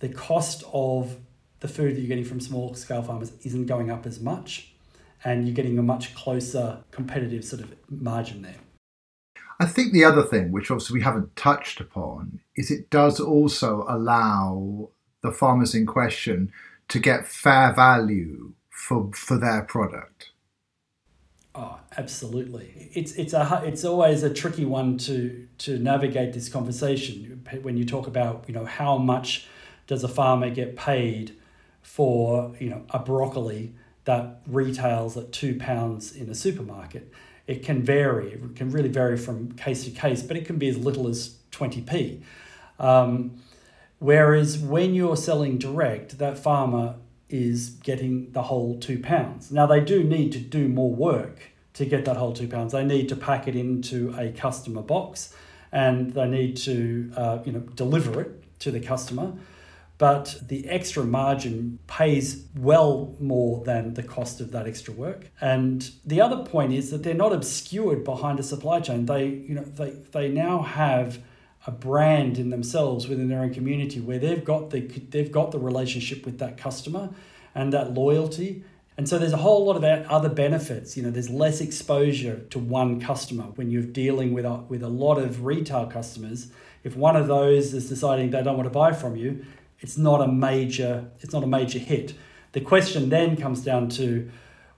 the 0.00 0.08
cost 0.08 0.64
of 0.72 1.18
the 1.64 1.68
food 1.72 1.96
that 1.96 2.00
you're 2.00 2.08
getting 2.08 2.26
from 2.26 2.40
small 2.40 2.74
scale 2.74 3.02
farmers 3.02 3.32
isn't 3.42 3.64
going 3.64 3.90
up 3.90 4.04
as 4.04 4.20
much 4.20 4.74
and 5.24 5.46
you're 5.46 5.54
getting 5.54 5.78
a 5.78 5.82
much 5.82 6.14
closer 6.14 6.84
competitive 6.90 7.42
sort 7.42 7.62
of 7.62 7.74
margin 7.88 8.42
there. 8.42 8.56
I 9.58 9.64
think 9.64 9.94
the 9.94 10.04
other 10.04 10.22
thing, 10.22 10.52
which 10.52 10.70
obviously 10.70 10.98
we 10.98 11.02
haven't 11.02 11.34
touched 11.36 11.80
upon, 11.80 12.40
is 12.54 12.70
it 12.70 12.90
does 12.90 13.18
also 13.18 13.86
allow 13.88 14.90
the 15.22 15.32
farmers 15.32 15.74
in 15.74 15.86
question 15.86 16.52
to 16.88 16.98
get 16.98 17.26
fair 17.26 17.72
value 17.72 18.52
for 18.68 19.10
for 19.14 19.38
their 19.38 19.62
product. 19.62 20.32
Oh, 21.54 21.78
absolutely. 21.96 22.90
It's 22.92 23.12
it's 23.12 23.32
a 23.32 23.62
it's 23.64 23.86
always 23.86 24.22
a 24.22 24.34
tricky 24.34 24.66
one 24.66 24.98
to 24.98 25.48
to 25.58 25.78
navigate 25.78 26.34
this 26.34 26.50
conversation 26.50 27.42
when 27.62 27.78
you 27.78 27.86
talk 27.86 28.06
about 28.06 28.44
you 28.48 28.52
know 28.52 28.66
how 28.66 28.98
much 28.98 29.46
does 29.86 30.04
a 30.04 30.08
farmer 30.08 30.50
get 30.50 30.76
paid 30.76 31.36
for 31.84 32.52
you 32.58 32.70
know 32.70 32.82
a 32.90 32.98
broccoli 32.98 33.72
that 34.04 34.40
retails 34.46 35.16
at 35.16 35.30
two 35.32 35.56
pounds 35.56 36.16
in 36.16 36.28
a 36.28 36.34
supermarket. 36.34 37.12
It 37.46 37.62
can 37.62 37.82
vary. 37.82 38.32
It 38.32 38.56
can 38.56 38.70
really 38.70 38.88
vary 38.88 39.16
from 39.16 39.52
case 39.52 39.84
to 39.84 39.90
case, 39.90 40.22
but 40.22 40.36
it 40.36 40.46
can 40.46 40.56
be 40.56 40.68
as 40.68 40.78
little 40.78 41.06
as 41.06 41.36
twenty 41.50 41.82
p. 41.82 42.22
Um, 42.78 43.42
whereas 43.98 44.58
when 44.58 44.94
you're 44.94 45.16
selling 45.16 45.58
direct, 45.58 46.18
that 46.18 46.38
farmer 46.38 46.96
is 47.28 47.70
getting 47.70 48.32
the 48.32 48.42
whole 48.42 48.78
two 48.78 48.98
pounds. 48.98 49.52
Now 49.52 49.66
they 49.66 49.80
do 49.80 50.02
need 50.02 50.32
to 50.32 50.40
do 50.40 50.68
more 50.68 50.92
work 50.92 51.52
to 51.74 51.84
get 51.84 52.04
that 52.06 52.16
whole 52.16 52.32
two 52.32 52.48
pounds. 52.48 52.72
They 52.72 52.84
need 52.84 53.08
to 53.10 53.16
pack 53.16 53.46
it 53.46 53.54
into 53.54 54.14
a 54.18 54.32
customer 54.32 54.82
box, 54.82 55.34
and 55.70 56.14
they 56.14 56.26
need 56.26 56.56
to 56.58 57.12
uh, 57.14 57.38
you 57.44 57.52
know 57.52 57.60
deliver 57.60 58.22
it 58.22 58.60
to 58.60 58.70
the 58.70 58.80
customer 58.80 59.34
but 59.96 60.36
the 60.42 60.68
extra 60.68 61.04
margin 61.04 61.78
pays 61.86 62.46
well 62.56 63.14
more 63.20 63.62
than 63.64 63.94
the 63.94 64.02
cost 64.02 64.40
of 64.40 64.50
that 64.50 64.66
extra 64.66 64.92
work. 64.92 65.30
And 65.40 65.88
the 66.04 66.20
other 66.20 66.44
point 66.44 66.72
is 66.72 66.90
that 66.90 67.04
they're 67.04 67.14
not 67.14 67.32
obscured 67.32 68.02
behind 68.02 68.40
a 68.40 68.42
supply 68.42 68.80
chain. 68.80 69.06
They, 69.06 69.26
you 69.26 69.54
know, 69.54 69.62
they, 69.62 69.90
they 69.90 70.28
now 70.28 70.62
have 70.62 71.20
a 71.66 71.70
brand 71.70 72.38
in 72.38 72.50
themselves 72.50 73.08
within 73.08 73.28
their 73.28 73.40
own 73.40 73.54
community 73.54 74.00
where 74.00 74.18
they've 74.18 74.44
got 74.44 74.70
the 74.70 74.80
they've 74.80 75.32
got 75.32 75.50
the 75.50 75.58
relationship 75.58 76.26
with 76.26 76.38
that 76.38 76.58
customer 76.58 77.10
and 77.54 77.72
that 77.72 77.94
loyalty. 77.94 78.64
And 78.96 79.08
so 79.08 79.18
there's 79.18 79.32
a 79.32 79.38
whole 79.38 79.64
lot 79.64 79.76
of 79.76 79.84
other 79.84 80.28
benefits. 80.28 80.96
You 80.96 81.02
know, 81.02 81.10
there's 81.10 81.30
less 81.30 81.60
exposure 81.60 82.40
to 82.50 82.58
one 82.58 83.00
customer 83.00 83.44
when 83.54 83.70
you're 83.70 83.82
dealing 83.82 84.32
with 84.32 84.44
a, 84.44 84.56
with 84.68 84.82
a 84.82 84.88
lot 84.88 85.18
of 85.18 85.44
retail 85.44 85.86
customers. 85.86 86.52
If 86.84 86.96
one 86.96 87.16
of 87.16 87.26
those 87.26 87.74
is 87.74 87.88
deciding 87.88 88.30
they 88.30 88.42
don't 88.42 88.56
want 88.56 88.66
to 88.66 88.70
buy 88.70 88.92
from 88.92 89.16
you, 89.16 89.44
it's 89.84 89.98
not 89.98 90.22
a 90.22 90.26
major 90.26 91.10
it's 91.20 91.34
not 91.34 91.44
a 91.44 91.46
major 91.46 91.78
hit. 91.78 92.14
The 92.52 92.62
question 92.62 93.10
then 93.10 93.36
comes 93.36 93.60
down 93.62 93.90
to, 94.00 94.30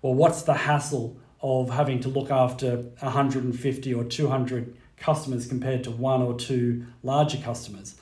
well, 0.02 0.14
what's 0.14 0.42
the 0.42 0.54
hassle 0.54 1.16
of 1.40 1.70
having 1.70 2.00
to 2.00 2.08
look 2.08 2.32
after 2.32 2.78
150 2.98 3.94
or 3.94 4.02
200 4.02 4.76
customers 4.96 5.46
compared 5.46 5.84
to 5.84 5.92
one 5.92 6.22
or 6.22 6.34
two 6.34 6.86
larger 7.04 7.38
customers? 7.38 7.94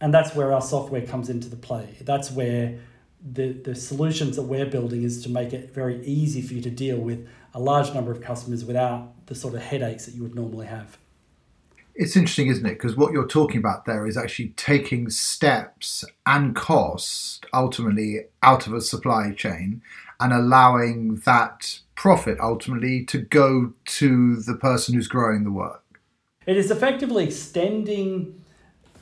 And 0.00 0.14
that's 0.14 0.36
where 0.36 0.52
our 0.52 0.60
software 0.60 1.04
comes 1.04 1.28
into 1.30 1.48
the 1.48 1.56
play. 1.56 1.96
That's 2.02 2.30
where 2.30 2.78
the, 3.20 3.48
the 3.52 3.74
solutions 3.74 4.36
that 4.36 4.42
we're 4.42 4.66
building 4.66 5.02
is 5.02 5.24
to 5.24 5.28
make 5.28 5.52
it 5.52 5.74
very 5.74 6.04
easy 6.06 6.42
for 6.42 6.54
you 6.54 6.62
to 6.62 6.70
deal 6.70 6.98
with 6.98 7.26
a 7.54 7.60
large 7.60 7.92
number 7.92 8.12
of 8.12 8.20
customers 8.20 8.64
without 8.64 9.26
the 9.26 9.34
sort 9.34 9.54
of 9.54 9.62
headaches 9.62 10.06
that 10.06 10.14
you 10.14 10.22
would 10.22 10.36
normally 10.36 10.66
have. 10.66 10.96
It's 11.98 12.14
interesting, 12.14 12.48
isn't 12.48 12.66
it? 12.66 12.74
Because 12.74 12.94
what 12.94 13.12
you're 13.12 13.26
talking 13.26 13.58
about 13.58 13.86
there 13.86 14.06
is 14.06 14.18
actually 14.18 14.50
taking 14.50 15.08
steps 15.08 16.04
and 16.26 16.54
cost 16.54 17.46
ultimately 17.54 18.26
out 18.42 18.66
of 18.66 18.74
a 18.74 18.82
supply 18.82 19.32
chain 19.32 19.80
and 20.20 20.32
allowing 20.32 21.16
that 21.24 21.80
profit 21.94 22.38
ultimately 22.38 23.02
to 23.06 23.18
go 23.18 23.72
to 23.86 24.36
the 24.36 24.54
person 24.54 24.94
who's 24.94 25.08
growing 25.08 25.44
the 25.44 25.50
work. 25.50 25.82
It 26.44 26.58
is 26.58 26.70
effectively 26.70 27.24
extending 27.24 28.42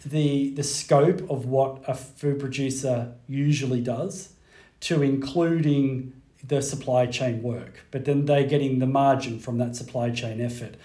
the 0.07 0.51
the 0.51 0.63
scope 0.63 1.29
of 1.31 1.47
what 1.47 1.83
a 1.89 1.95
food 1.95 2.39
producer 2.39 3.15
usually 3.27 3.81
does 3.81 4.35
to 4.81 5.03
including 5.03 6.13
the 6.47 6.63
supply 6.63 7.07
chain 7.07 7.43
work, 7.43 7.85
but 7.91 8.05
then 8.05 8.27
they're 8.27 8.47
getting 8.47 8.79
the 8.79 8.87
margin 8.87 9.39
from 9.39 9.59
that 9.59 9.75
supply 9.75 10.11
chain 10.11 10.41
effort. 10.41 10.77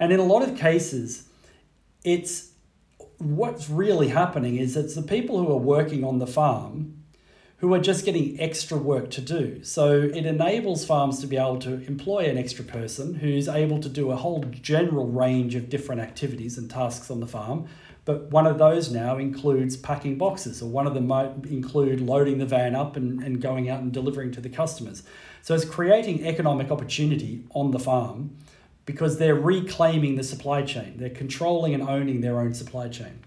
And 0.00 0.12
in 0.12 0.20
a 0.20 0.24
lot 0.24 0.42
of 0.42 0.56
cases, 0.56 1.27
it's 2.04 2.52
what's 3.18 3.68
really 3.68 4.08
happening 4.08 4.56
is 4.56 4.76
it's 4.76 4.94
the 4.94 5.02
people 5.02 5.38
who 5.38 5.52
are 5.52 5.58
working 5.58 6.04
on 6.04 6.18
the 6.18 6.26
farm 6.26 6.94
who 7.58 7.74
are 7.74 7.80
just 7.80 8.04
getting 8.04 8.40
extra 8.40 8.78
work 8.78 9.10
to 9.10 9.20
do. 9.20 9.62
So 9.64 10.00
it 10.00 10.24
enables 10.24 10.86
farms 10.86 11.20
to 11.20 11.26
be 11.26 11.36
able 11.36 11.58
to 11.60 11.84
employ 11.86 12.26
an 12.26 12.38
extra 12.38 12.64
person 12.64 13.14
who's 13.14 13.48
able 13.48 13.80
to 13.80 13.88
do 13.88 14.12
a 14.12 14.16
whole 14.16 14.44
general 14.44 15.08
range 15.08 15.56
of 15.56 15.68
different 15.68 16.00
activities 16.00 16.56
and 16.56 16.70
tasks 16.70 17.10
on 17.10 17.18
the 17.18 17.26
farm. 17.26 17.66
But 18.04 18.30
one 18.30 18.46
of 18.46 18.58
those 18.58 18.92
now 18.92 19.18
includes 19.18 19.76
packing 19.76 20.16
boxes, 20.16 20.62
or 20.62 20.70
one 20.70 20.86
of 20.86 20.94
them 20.94 21.08
might 21.08 21.30
include 21.46 22.00
loading 22.00 22.38
the 22.38 22.46
van 22.46 22.76
up 22.76 22.96
and, 22.96 23.22
and 23.22 23.42
going 23.42 23.68
out 23.68 23.80
and 23.80 23.92
delivering 23.92 24.30
to 24.32 24.40
the 24.40 24.48
customers. 24.48 25.02
So 25.42 25.54
it's 25.54 25.64
creating 25.64 26.24
economic 26.24 26.70
opportunity 26.70 27.44
on 27.50 27.72
the 27.72 27.78
farm 27.78 28.36
because 28.88 29.18
they're 29.18 29.34
reclaiming 29.34 30.16
the 30.16 30.22
supply 30.22 30.62
chain. 30.62 30.94
They're 30.96 31.10
controlling 31.10 31.74
and 31.74 31.86
owning 31.86 32.22
their 32.22 32.40
own 32.40 32.54
supply 32.54 32.88
chain. 32.88 33.20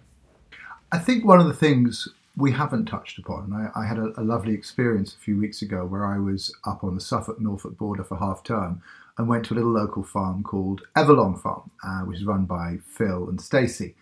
I 0.91 0.97
think 0.97 1.23
one 1.23 1.39
of 1.39 1.45
the 1.45 1.53
things 1.53 2.07
we 2.35 2.51
haven't 2.51 2.85
touched 2.87 3.19
upon, 3.19 3.53
I, 3.53 3.79
I 3.79 3.85
had 3.85 3.99
a, 3.99 4.11
a, 4.19 4.23
lovely 4.23 4.55
experience 4.55 5.13
a 5.13 5.19
few 5.19 5.37
weeks 5.37 5.61
ago 5.61 5.85
where 5.85 6.03
I 6.03 6.17
was 6.17 6.51
up 6.65 6.83
on 6.83 6.95
the 6.95 6.99
Suffolk 6.99 7.39
Norfolk 7.39 7.77
border 7.77 8.03
for 8.03 8.17
half 8.17 8.43
term 8.43 8.81
and 9.19 9.27
went 9.27 9.45
to 9.45 9.53
a 9.53 9.55
little 9.55 9.71
local 9.71 10.01
farm 10.01 10.41
called 10.41 10.81
Everlong 10.95 11.39
Farm, 11.39 11.69
uh, 11.83 12.01
which 12.05 12.17
is 12.17 12.25
run 12.25 12.45
by 12.45 12.79
Phil 12.83 13.29
and 13.29 13.39
Stacey. 13.39 13.93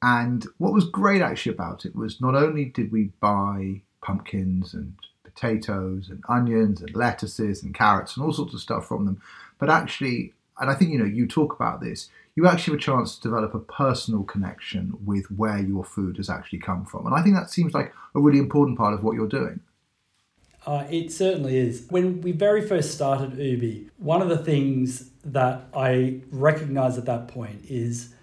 And 0.00 0.46
what 0.58 0.72
was 0.72 0.88
great 0.88 1.20
actually 1.20 1.52
about 1.52 1.84
it 1.84 1.96
was 1.96 2.20
not 2.20 2.36
only 2.36 2.66
did 2.66 2.92
we 2.92 3.10
buy 3.18 3.80
pumpkins 4.02 4.72
and 4.72 4.94
potatoes 5.24 6.10
and 6.10 6.22
onions 6.28 6.80
and 6.80 6.94
lettuces 6.94 7.64
and 7.64 7.74
carrots 7.74 8.16
and 8.16 8.24
all 8.24 8.32
sorts 8.32 8.54
of 8.54 8.60
stuff 8.60 8.86
from 8.86 9.04
them, 9.04 9.20
but 9.58 9.68
actually 9.68 10.32
and 10.60 10.70
I 10.70 10.74
think 10.74 10.90
you 10.90 10.98
know 10.98 11.04
you 11.04 11.26
talk 11.26 11.54
about 11.54 11.80
this. 11.80 12.08
You 12.34 12.46
actually 12.46 12.74
have 12.74 12.80
a 12.80 12.84
chance 12.84 13.16
to 13.16 13.22
develop 13.22 13.54
a 13.54 13.58
personal 13.58 14.22
connection 14.22 14.94
with 15.04 15.28
where 15.30 15.58
your 15.58 15.84
food 15.84 16.18
has 16.18 16.30
actually 16.30 16.60
come 16.60 16.84
from, 16.84 17.06
and 17.06 17.14
I 17.14 17.22
think 17.22 17.34
that 17.34 17.50
seems 17.50 17.74
like 17.74 17.92
a 18.14 18.20
really 18.20 18.38
important 18.38 18.78
part 18.78 18.94
of 18.94 19.02
what 19.02 19.14
you're 19.14 19.28
doing. 19.28 19.60
Uh, 20.66 20.86
it 20.90 21.10
certainly 21.10 21.56
is. 21.56 21.86
When 21.88 22.20
we 22.20 22.32
very 22.32 22.60
first 22.66 22.92
started 22.92 23.32
Ooooby, 23.32 23.88
one 23.96 24.20
of 24.20 24.28
the 24.28 24.36
things 24.36 25.10
that 25.24 25.66
I 25.74 26.20
recognized 26.30 26.98
at 26.98 27.06
that 27.06 27.28
point 27.28 27.64
is 27.68 28.14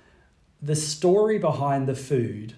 the 0.61 0.75
story 0.75 1.39
behind 1.39 1.87
the 1.87 1.95
food 1.95 2.55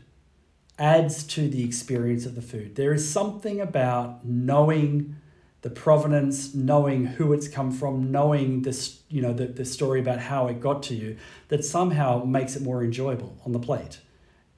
adds 0.80 1.24
to 1.24 1.48
the 1.48 1.64
experience 1.64 2.26
of 2.26 2.36
the 2.36 2.42
food. 2.42 2.76
There 2.76 2.94
is 2.94 3.10
something 3.10 3.62
about 3.62 4.26
knowing 4.26 5.16
the 5.62 5.70
provenance, 5.70 6.54
knowing 6.54 7.06
who 7.06 7.34
it's 7.34 7.48
come 7.48 7.72
from, 7.72 8.12
knowing 8.12 8.62
this, 8.62 9.02
you 9.10 9.22
know, 9.22 9.34
the, 9.34 9.48
the 9.48 9.66
story 9.66 10.00
about 10.00 10.20
how 10.20 10.48
it 10.48 10.60
got 10.60 10.84
to 10.84 10.96
you, 10.96 11.18
that 11.50 11.66
somehow 11.66 12.24
makes 12.24 12.56
it 12.56 12.62
more 12.62 12.84
enjoyable 12.84 13.38
on 13.46 13.52
the 13.52 13.60
plate. 13.60 14.00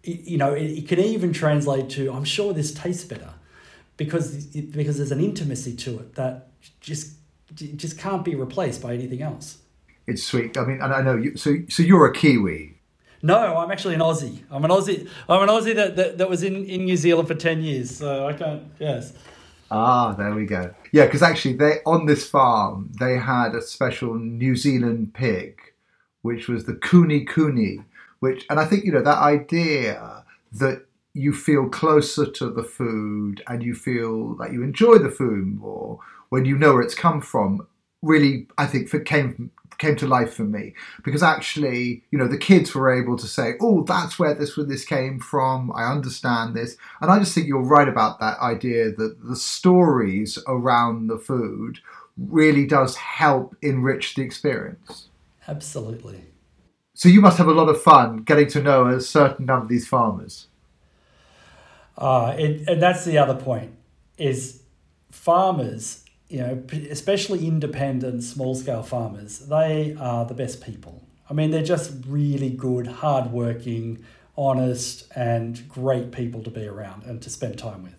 It, 0.04 0.22
you 0.22 0.38
know, 0.38 0.54
it, 0.54 0.66
it 0.66 0.88
can 0.88 1.00
even 1.00 1.32
translate 1.32 1.90
to, 1.92 2.12
I'm 2.12 2.26
sure 2.26 2.54
this 2.54 2.74
tastes 2.74 3.06
better 3.06 3.34
because, 3.98 4.46
because 4.48 4.98
there's 4.98 5.12
an 5.12 5.22
intimacy 5.22 5.76
to 5.78 6.00
it 6.00 6.16
that 6.16 6.50
just, 6.82 7.14
just 7.54 7.98
can't 7.98 8.26
be 8.26 8.36
replaced 8.36 8.82
by 8.82 8.94
anything 8.94 9.22
else. 9.22 9.60
It's 10.06 10.24
sweet. 10.24 10.58
I 10.58 10.66
mean, 10.66 10.82
and 10.82 10.94
I 10.94 11.02
know 11.02 11.16
you, 11.16 11.38
so, 11.38 11.56
so 11.70 11.82
you're 11.82 12.06
a 12.06 12.14
Kiwi. 12.14 12.76
No, 13.22 13.58
I'm 13.58 13.72
actually 13.72 13.96
an 13.96 14.02
Aussie. 14.02 14.40
I'm 14.50 14.64
an 14.64 14.72
Aussie. 14.72 15.08
I'm 15.28 15.42
an 15.44 15.50
Aussie 15.50 15.76
that, 15.76 15.96
that, 15.98 16.18
that 16.18 16.30
was 16.30 16.44
in, 16.44 16.66
in 16.66 16.86
New 16.86 16.96
Zealand 16.98 17.28
for 17.28 17.36
10 17.36 17.62
years. 17.62 17.98
So 17.98 18.28
I 18.28 18.34
can't, 18.34 18.64
yes. 18.80 19.14
Ah, 19.72 20.14
there 20.14 20.34
we 20.34 20.46
go. 20.46 20.74
Yeah, 20.92 21.06
because 21.06 21.22
actually, 21.22 21.54
they 21.54 21.80
on 21.86 22.06
this 22.06 22.28
farm 22.28 22.92
they 23.00 23.18
had 23.18 23.54
a 23.54 23.62
special 23.62 24.16
New 24.16 24.56
Zealand 24.56 25.14
pig, 25.14 25.60
which 26.22 26.48
was 26.48 26.66
the 26.66 26.74
kunekune, 26.74 27.86
which, 28.20 28.46
and 28.50 28.60
I 28.60 28.66
think 28.66 28.86
you 28.86 28.92
know 28.92 29.04
that 29.04 29.20
idea 29.20 30.24
that 30.54 30.86
you 31.14 31.34
feel 31.34 31.70
closer 31.70 32.26
to 32.26 32.50
the 32.50 32.64
food 32.64 33.44
and 33.48 33.64
you 33.64 33.76
feel 33.76 34.36
that 34.36 34.54
you 34.54 34.64
enjoy 34.64 34.98
the 34.98 35.12
food 35.12 35.60
more 35.60 36.00
when 36.30 36.46
you 36.46 36.58
know 36.58 36.74
where 36.74 36.82
it's 36.82 36.96
come 36.96 37.22
from. 37.22 37.68
Really, 38.02 38.48
I 38.58 38.66
think 38.66 38.90
came 39.06 39.52
came 39.80 39.96
to 39.96 40.08
life 40.08 40.34
for 40.34 40.44
me 40.44 40.74
because 41.04 41.24
actually, 41.24 42.04
you 42.12 42.20
know, 42.20 42.28
the 42.28 42.38
kids 42.38 42.76
were 42.76 42.92
able 42.92 43.18
to 43.18 43.28
say, 43.28 43.56
"Oh, 43.60 43.84
that's 43.84 44.20
where 44.20 44.36
this 44.36 44.56
this 44.56 44.86
came 44.86 45.20
from. 45.20 45.72
I 45.74 45.92
understand 45.92 46.56
this," 46.56 46.78
and 47.02 47.10
I 47.10 47.20
just 47.20 47.34
think 47.34 47.48
you're 47.48 47.64
right 47.64 47.88
about 47.88 48.20
that 48.20 48.38
idea 48.40 48.92
that 48.92 49.18
the 49.24 49.36
stories 49.36 50.38
around 50.48 51.08
the 51.08 51.18
food 51.18 51.80
really 52.18 52.66
does 52.66 52.96
help 52.98 53.56
enrich 53.62 54.16
the 54.16 54.22
experience. 54.22 55.08
Absolutely. 55.48 56.26
So 56.94 57.08
you 57.08 57.22
must 57.22 57.38
have 57.38 57.48
a 57.48 57.54
lot 57.54 57.70
of 57.70 57.82
fun 57.82 58.18
getting 58.18 58.48
to 58.50 58.62
know 58.62 58.88
a 58.88 59.00
certain 59.00 59.46
number 59.46 59.64
of 59.64 59.70
these 59.70 59.88
farmers. 59.88 60.48
Uh, 61.98 62.36
it, 62.38 62.68
and 62.68 62.82
that's 62.82 63.06
the 63.06 63.18
other 63.18 63.36
point 63.36 63.74
is 64.18 64.64
farmers 65.12 66.04
you 66.30 66.40
know, 66.40 66.64
especially 66.90 67.48
independent 67.48 68.24
small 68.24 68.56
scale 68.56 68.84
farmers, 68.84 69.40
they 69.40 69.96
are 70.00 70.26
the 70.26 70.36
best 70.36 70.64
people. 70.64 71.04
I 71.30 71.34
mean, 71.34 71.52
they're 71.52 71.64
just 71.64 71.92
really 72.08 72.52
good, 72.52 72.88
hardworking, 72.88 74.04
honest, 74.38 75.12
and 75.16 75.68
great 75.68 76.12
people 76.12 76.44
to 76.44 76.52
be 76.52 76.66
around 76.66 77.04
and 77.04 77.22
to 77.24 77.30
spend 77.30 77.58
time 77.58 77.84
with. 77.84 77.96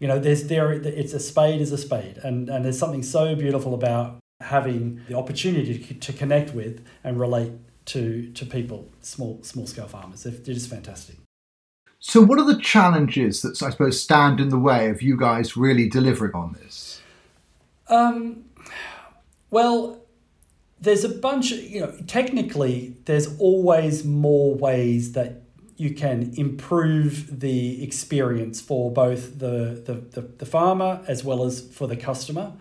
You 0.00 0.08
know, 0.08 0.18
there's 0.18 0.48
there 0.48 0.72
it's 0.72 1.12
a 1.12 1.20
spade 1.20 1.60
is 1.60 1.72
a 1.72 1.78
spade, 1.78 2.18
and 2.18 2.48
and 2.48 2.64
there's 2.64 2.78
something 2.78 3.02
so 3.02 3.34
beautiful 3.36 3.74
about 3.74 4.18
having 4.40 5.00
the 5.08 5.16
opportunity 5.16 5.78
to, 5.78 6.12
connect 6.12 6.52
with 6.52 6.84
and 7.04 7.18
relate 7.18 7.52
to 7.86 8.30
to 8.32 8.44
people, 8.44 8.90
small 9.00 9.42
small 9.42 9.66
scale 9.66 9.86
farmers. 9.86 10.24
They're 10.24 10.32
just 10.32 10.68
fantastic. 10.68 11.16
So, 12.00 12.20
what 12.20 12.38
are 12.38 12.44
the 12.44 12.60
challenges 12.60 13.40
that 13.42 13.62
I 13.62 13.70
suppose 13.70 14.02
stand 14.02 14.40
in 14.40 14.50
the 14.50 14.58
way 14.58 14.90
of 14.90 15.00
you 15.00 15.16
guys 15.16 15.56
really 15.56 15.88
delivering 15.88 16.34
on 16.34 16.52
this? 16.52 17.00
Um, 17.94 18.44
well, 19.50 20.04
there's 20.80 21.04
a 21.04 21.08
bunch 21.08 21.52
of, 21.52 21.60
you 21.62 21.80
know, 21.80 21.94
technically, 22.06 22.96
there's 23.04 23.38
always 23.38 24.04
more 24.04 24.54
ways 24.54 25.12
that 25.12 25.42
you 25.76 25.94
can 25.94 26.32
improve 26.36 27.40
the 27.40 27.82
experience 27.82 28.60
for 28.60 28.92
both 28.92 29.38
the, 29.38 29.82
the, 29.86 29.94
the, 29.94 30.28
the 30.38 30.46
farmer 30.46 31.02
as 31.08 31.24
well 31.24 31.44
as 31.44 31.60
for 31.60 31.86
the 31.86 31.96
customer. 31.96 32.52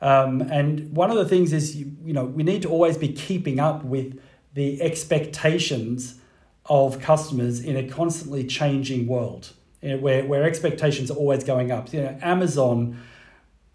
Um, 0.00 0.42
and 0.42 0.94
one 0.94 1.10
of 1.10 1.16
the 1.16 1.26
things 1.26 1.52
is, 1.52 1.76
you, 1.76 1.92
you 2.04 2.12
know, 2.12 2.24
we 2.24 2.42
need 2.42 2.62
to 2.62 2.68
always 2.68 2.96
be 2.96 3.08
keeping 3.08 3.60
up 3.60 3.84
with 3.84 4.20
the 4.54 4.80
expectations 4.80 6.20
of 6.66 7.00
customers 7.00 7.60
in 7.60 7.76
a 7.76 7.88
constantly 7.88 8.44
changing 8.44 9.06
world 9.06 9.52
where, 9.80 10.24
where 10.24 10.44
expectations 10.44 11.10
are 11.10 11.16
always 11.16 11.44
going 11.44 11.70
up. 11.70 11.92
You 11.92 12.02
know, 12.02 12.18
Amazon 12.22 12.98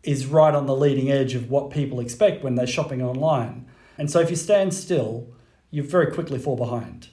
is 0.04 0.26
right 0.26 0.54
on 0.54 0.66
the 0.66 0.76
leading 0.76 1.12
edge 1.12 1.36
of 1.36 1.50
what 1.50 1.70
people 1.70 2.00
expect 2.00 2.44
when 2.44 2.56
they're 2.56 2.68
shopping 2.68 3.02
online. 3.02 3.66
And 3.98 4.10
so 4.10 4.20
if 4.20 4.30
you 4.30 4.36
stand 4.36 4.74
still, 4.74 5.28
you 5.70 5.84
very 5.84 6.12
quickly 6.12 6.40
fall 6.40 6.56
behind. 6.56 7.10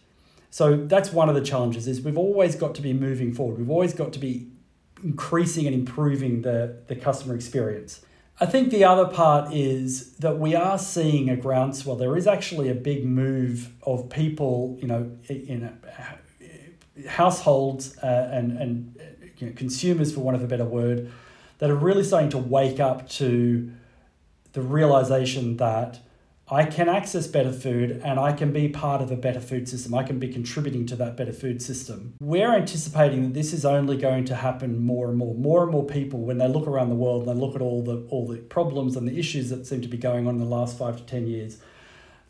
So 0.50 0.76
that's 0.76 1.12
one 1.12 1.28
of 1.28 1.34
the 1.34 1.42
challenges 1.42 1.86
is 1.86 2.00
we've 2.00 2.16
always 2.16 2.56
got 2.56 2.74
to 2.76 2.82
be 2.82 2.92
moving 2.92 3.34
forward. 3.34 3.58
We've 3.58 3.70
always 3.70 3.92
got 3.92 4.12
to 4.14 4.18
be 4.18 4.48
increasing 5.04 5.66
and 5.66 5.74
improving 5.74 6.42
the, 6.42 6.78
the 6.88 6.96
customer 6.96 7.34
experience. 7.34 8.04
I 8.40 8.46
think 8.46 8.70
the 8.70 8.84
other 8.84 9.06
part 9.06 9.52
is 9.52 10.14
that 10.16 10.38
we 10.38 10.54
are 10.54 10.78
seeing 10.78 11.28
a 11.28 11.36
groundswell. 11.36 11.96
There 11.96 12.16
is 12.16 12.26
actually 12.26 12.68
a 12.68 12.74
big 12.74 13.04
move 13.04 13.72
of 13.82 14.08
people, 14.08 14.78
you 14.80 14.86
know, 14.86 15.10
in 15.28 15.76
households 17.06 17.98
uh, 17.98 18.30
and, 18.32 18.56
and 18.58 19.00
you 19.38 19.48
know, 19.48 19.52
consumers, 19.54 20.14
for 20.14 20.20
want 20.20 20.36
of 20.36 20.42
a 20.42 20.46
better 20.46 20.64
word, 20.64 21.10
that 21.58 21.70
are 21.70 21.76
really 21.76 22.04
starting 22.04 22.30
to 22.30 22.38
wake 22.38 22.80
up 22.80 23.08
to 23.08 23.70
the 24.52 24.62
realization 24.62 25.56
that 25.58 26.00
I 26.50 26.64
can 26.64 26.88
access 26.88 27.26
better 27.26 27.52
food 27.52 28.00
and 28.02 28.18
I 28.18 28.32
can 28.32 28.52
be 28.52 28.68
part 28.68 29.02
of 29.02 29.10
a 29.10 29.16
better 29.16 29.40
food 29.40 29.68
system. 29.68 29.94
I 29.94 30.02
can 30.02 30.18
be 30.18 30.28
contributing 30.28 30.86
to 30.86 30.96
that 30.96 31.14
better 31.14 31.32
food 31.32 31.60
system. 31.60 32.14
We're 32.20 32.54
anticipating 32.54 33.22
that 33.24 33.34
this 33.34 33.52
is 33.52 33.66
only 33.66 33.98
going 33.98 34.24
to 34.26 34.34
happen 34.34 34.78
more 34.78 35.10
and 35.10 35.18
more. 35.18 35.34
More 35.34 35.62
and 35.62 35.70
more 35.70 35.84
people, 35.84 36.20
when 36.20 36.38
they 36.38 36.48
look 36.48 36.66
around 36.66 36.88
the 36.88 36.94
world 36.94 37.26
and 37.26 37.36
they 37.36 37.40
look 37.40 37.54
at 37.54 37.60
all 37.60 37.82
the 37.82 38.06
all 38.08 38.26
the 38.26 38.38
problems 38.38 38.96
and 38.96 39.06
the 39.06 39.18
issues 39.18 39.50
that 39.50 39.66
seem 39.66 39.82
to 39.82 39.88
be 39.88 39.98
going 39.98 40.26
on 40.26 40.36
in 40.36 40.40
the 40.40 40.46
last 40.46 40.78
five 40.78 40.96
to 40.96 41.02
ten 41.02 41.26
years, 41.26 41.58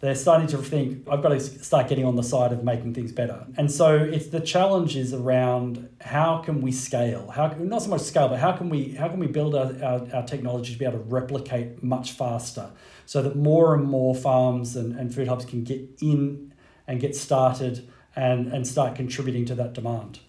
they're 0.00 0.14
starting 0.14 0.46
to 0.48 0.58
think 0.58 1.08
I've 1.08 1.22
got 1.22 1.30
to 1.30 1.40
start 1.40 1.88
getting 1.88 2.04
on 2.04 2.16
the 2.16 2.22
side 2.22 2.52
of 2.52 2.62
making 2.62 2.94
things 2.94 3.10
better. 3.10 3.46
And 3.56 3.70
so 3.70 3.96
it's 3.96 4.28
the 4.28 4.40
challenge 4.40 4.96
is 4.96 5.12
around 5.12 5.88
how 6.00 6.38
can 6.38 6.62
we 6.62 6.70
scale? 6.70 7.28
How 7.30 7.48
not 7.58 7.82
so 7.82 7.90
much 7.90 8.02
scale, 8.02 8.28
but 8.28 8.38
how 8.38 8.52
can 8.52 8.68
we 8.68 8.92
how 8.92 9.08
can 9.08 9.18
we 9.18 9.26
build 9.26 9.54
our, 9.54 9.72
our, 9.82 10.06
our 10.14 10.22
technology 10.22 10.72
to 10.72 10.78
be 10.78 10.84
able 10.84 10.98
to 10.98 11.04
replicate 11.04 11.82
much 11.82 12.12
faster 12.12 12.70
so 13.06 13.22
that 13.22 13.36
more 13.36 13.74
and 13.74 13.84
more 13.84 14.14
farms 14.14 14.76
and, 14.76 14.94
and 14.98 15.14
food 15.14 15.28
hubs 15.28 15.44
can 15.44 15.64
get 15.64 15.80
in 16.00 16.52
and 16.86 17.00
get 17.00 17.16
started 17.16 17.88
and, 18.14 18.52
and 18.52 18.66
start 18.66 18.94
contributing 18.94 19.44
to 19.46 19.54
that 19.54 19.72
demand. 19.72 20.20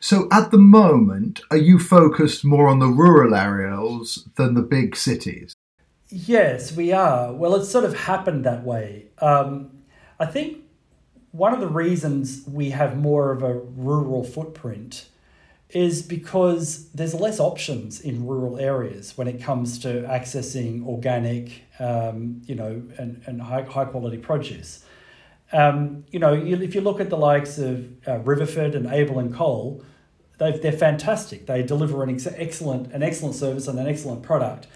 So 0.00 0.28
at 0.32 0.50
the 0.50 0.58
moment, 0.58 1.42
are 1.50 1.58
you 1.58 1.78
focused 1.78 2.44
more 2.44 2.68
on 2.68 2.78
the 2.78 2.86
rural 2.86 3.34
areas 3.34 4.26
than 4.36 4.54
the 4.54 4.62
big 4.62 4.96
cities? 4.96 5.54
Yes, 6.10 6.74
we 6.74 6.92
are. 6.92 7.32
Well, 7.32 7.54
it's 7.54 7.70
sort 7.70 7.84
of 7.84 7.96
happened 7.96 8.44
that 8.44 8.64
way. 8.64 9.06
Um, 9.18 9.70
I 10.18 10.26
think 10.26 10.58
one 11.30 11.54
of 11.54 11.60
the 11.60 11.68
reasons 11.68 12.44
we 12.48 12.70
have 12.70 12.96
more 12.96 13.30
of 13.30 13.42
a 13.42 13.54
rural 13.54 14.24
footprint 14.24 15.06
is 15.68 16.02
because 16.02 16.88
there's 16.90 17.14
less 17.14 17.38
options 17.38 18.00
in 18.00 18.26
rural 18.26 18.58
areas 18.58 19.16
when 19.16 19.28
it 19.28 19.40
comes 19.40 19.78
to 19.78 20.02
accessing 20.02 20.84
organic, 20.84 21.62
um, 21.78 22.42
you 22.44 22.56
know, 22.56 22.82
and, 22.98 23.22
and 23.26 23.40
high, 23.40 23.62
high 23.62 23.84
quality 23.84 24.18
produce. 24.18 24.84
Um, 25.52 26.04
you 26.10 26.18
know, 26.18 26.32
if 26.34 26.74
you 26.74 26.80
look 26.80 27.00
at 27.00 27.08
the 27.08 27.16
likes 27.16 27.58
of 27.58 27.86
uh, 28.08 28.18
Riverford 28.18 28.74
and 28.74 28.86
Abel 28.88 29.20
and 29.20 29.32
Cole, 29.32 29.84
they 30.38 30.58
they're 30.58 30.72
fantastic. 30.72 31.46
They 31.46 31.62
deliver 31.62 32.02
an 32.02 32.10
ex- 32.10 32.26
excellent 32.26 32.92
an 32.92 33.02
excellent 33.02 33.34
service 33.34 33.68
and 33.68 33.78
an 33.78 33.86
excellent 33.86 34.22
product 34.22 34.66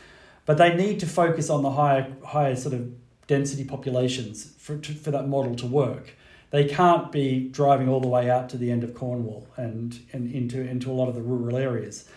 but 0.46 0.58
they 0.58 0.74
need 0.74 1.00
to 1.00 1.06
focus 1.06 1.50
on 1.50 1.62
the 1.62 1.70
higher 1.70 2.14
higher 2.24 2.56
sort 2.56 2.74
of 2.74 2.92
density 3.26 3.64
populations 3.64 4.54
for, 4.58 4.76
to, 4.78 4.92
for 4.92 5.10
that 5.10 5.28
model 5.28 5.54
to 5.56 5.66
work. 5.66 6.14
They 6.50 6.64
can't 6.66 7.10
be 7.10 7.48
driving 7.48 7.88
all 7.88 8.00
the 8.00 8.08
way 8.08 8.30
out 8.30 8.48
to 8.50 8.56
the 8.56 8.70
end 8.70 8.84
of 8.84 8.94
Cornwall 8.94 9.48
and, 9.56 9.98
and 10.12 10.32
into, 10.32 10.60
into 10.60 10.90
a 10.90 10.94
lot 10.94 11.08
of 11.08 11.14
the 11.14 11.22
rural 11.22 11.56
areas. 11.56 12.08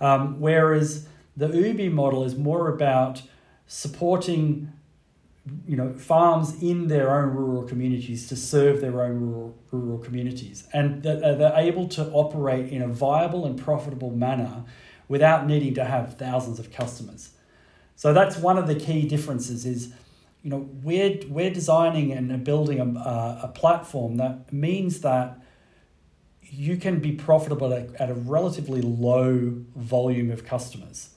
Um, 0.00 0.38
whereas 0.38 1.08
the 1.36 1.48
Ooooby 1.48 1.90
model 1.90 2.24
is 2.24 2.36
more 2.36 2.68
about 2.68 3.22
supporting 3.66 4.72
you 5.66 5.76
know 5.76 5.92
farms 5.94 6.60
in 6.60 6.88
their 6.88 7.10
own 7.16 7.34
rural 7.34 7.62
communities 7.62 8.26
to 8.28 8.36
serve 8.36 8.80
their 8.80 9.00
own 9.00 9.20
rural, 9.20 9.56
rural 9.70 9.98
communities 9.98 10.66
and 10.72 11.04
that 11.04 11.20
they're 11.20 11.52
able 11.54 11.86
to 11.86 12.04
operate 12.10 12.68
in 12.72 12.82
a 12.82 12.88
viable 12.88 13.46
and 13.46 13.56
profitable 13.62 14.10
manner 14.10 14.64
without 15.08 15.46
needing 15.46 15.72
to 15.72 15.84
have 15.84 16.18
thousands 16.18 16.58
of 16.58 16.72
customers 16.72 17.30
so 17.96 18.12
that's 18.12 18.36
one 18.36 18.58
of 18.58 18.66
the 18.66 18.74
key 18.74 19.08
differences 19.08 19.64
is, 19.64 19.92
you 20.42 20.50
know, 20.50 20.68
we're, 20.84 21.18
we're 21.28 21.50
designing 21.50 22.12
and 22.12 22.44
building 22.44 22.78
a, 22.78 23.40
a 23.42 23.48
platform 23.48 24.18
that 24.18 24.52
means 24.52 25.00
that 25.00 25.40
you 26.42 26.76
can 26.76 27.00
be 27.00 27.12
profitable 27.12 27.72
at, 27.72 27.94
at 27.96 28.10
a 28.10 28.14
relatively 28.14 28.82
low 28.82 29.54
volume 29.74 30.30
of 30.30 30.44
customers. 30.44 31.10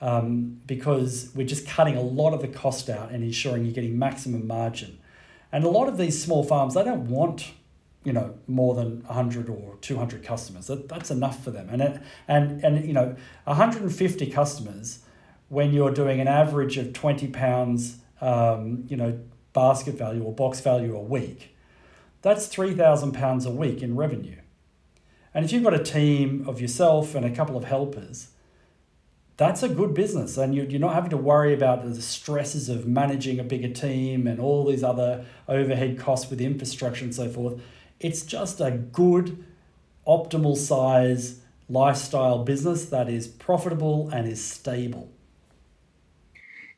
Um, 0.00 0.60
because 0.66 1.30
we're 1.34 1.46
just 1.46 1.66
cutting 1.66 1.96
a 1.96 2.02
lot 2.02 2.34
of 2.34 2.42
the 2.42 2.48
cost 2.48 2.90
out 2.90 3.10
and 3.10 3.24
ensuring 3.24 3.64
you're 3.64 3.72
getting 3.72 3.98
maximum 3.98 4.46
margin. 4.46 4.98
And 5.50 5.64
a 5.64 5.70
lot 5.70 5.88
of 5.88 5.96
these 5.96 6.22
small 6.22 6.44
farms, 6.44 6.74
they 6.74 6.84
don't 6.84 7.08
want, 7.08 7.52
you 8.02 8.12
know, 8.12 8.34
more 8.46 8.74
than 8.74 9.02
100 9.04 9.48
or 9.48 9.78
200 9.80 10.22
customers. 10.22 10.66
That, 10.66 10.90
that's 10.90 11.10
enough 11.10 11.42
for 11.42 11.50
them. 11.50 11.68
And, 11.70 11.80
it, 11.80 12.02
and, 12.28 12.62
and, 12.62 12.84
you 12.84 12.92
know, 12.92 13.16
150 13.44 14.26
customers 14.30 14.98
when 15.54 15.72
you're 15.72 15.92
doing 15.92 16.20
an 16.20 16.28
average 16.28 16.76
of 16.76 16.92
20 16.92 17.28
pounds, 17.28 17.98
um, 18.20 18.84
you 18.88 18.96
know, 18.96 19.18
basket 19.52 19.94
value 19.94 20.22
or 20.22 20.32
box 20.32 20.60
value 20.60 20.96
a 20.96 21.00
week, 21.00 21.56
that's 22.22 22.48
£3,000 22.48 23.46
a 23.46 23.50
week 23.50 23.80
in 23.80 23.94
revenue. 23.94 24.40
And 25.32 25.44
if 25.44 25.52
you've 25.52 25.62
got 25.62 25.74
a 25.74 25.82
team 25.82 26.44
of 26.48 26.60
yourself 26.60 27.14
and 27.14 27.24
a 27.24 27.30
couple 27.30 27.56
of 27.56 27.64
helpers, 27.64 28.28
that's 29.36 29.62
a 29.62 29.68
good 29.68 29.94
business. 29.94 30.36
And 30.36 30.54
you're 30.54 30.80
not 30.80 30.94
having 30.94 31.10
to 31.10 31.16
worry 31.16 31.54
about 31.54 31.84
the 31.84 32.02
stresses 32.02 32.68
of 32.68 32.86
managing 32.86 33.38
a 33.38 33.44
bigger 33.44 33.68
team 33.68 34.26
and 34.26 34.40
all 34.40 34.66
these 34.66 34.82
other 34.82 35.24
overhead 35.48 35.98
costs 35.98 36.30
with 36.30 36.40
infrastructure 36.40 37.04
and 37.04 37.14
so 37.14 37.28
forth. 37.28 37.60
It's 38.00 38.22
just 38.22 38.60
a 38.60 38.70
good, 38.70 39.44
optimal 40.06 40.56
size 40.56 41.40
lifestyle 41.68 42.44
business 42.44 42.86
that 42.86 43.08
is 43.08 43.26
profitable 43.26 44.08
and 44.10 44.28
is 44.28 44.44
stable. 44.44 45.13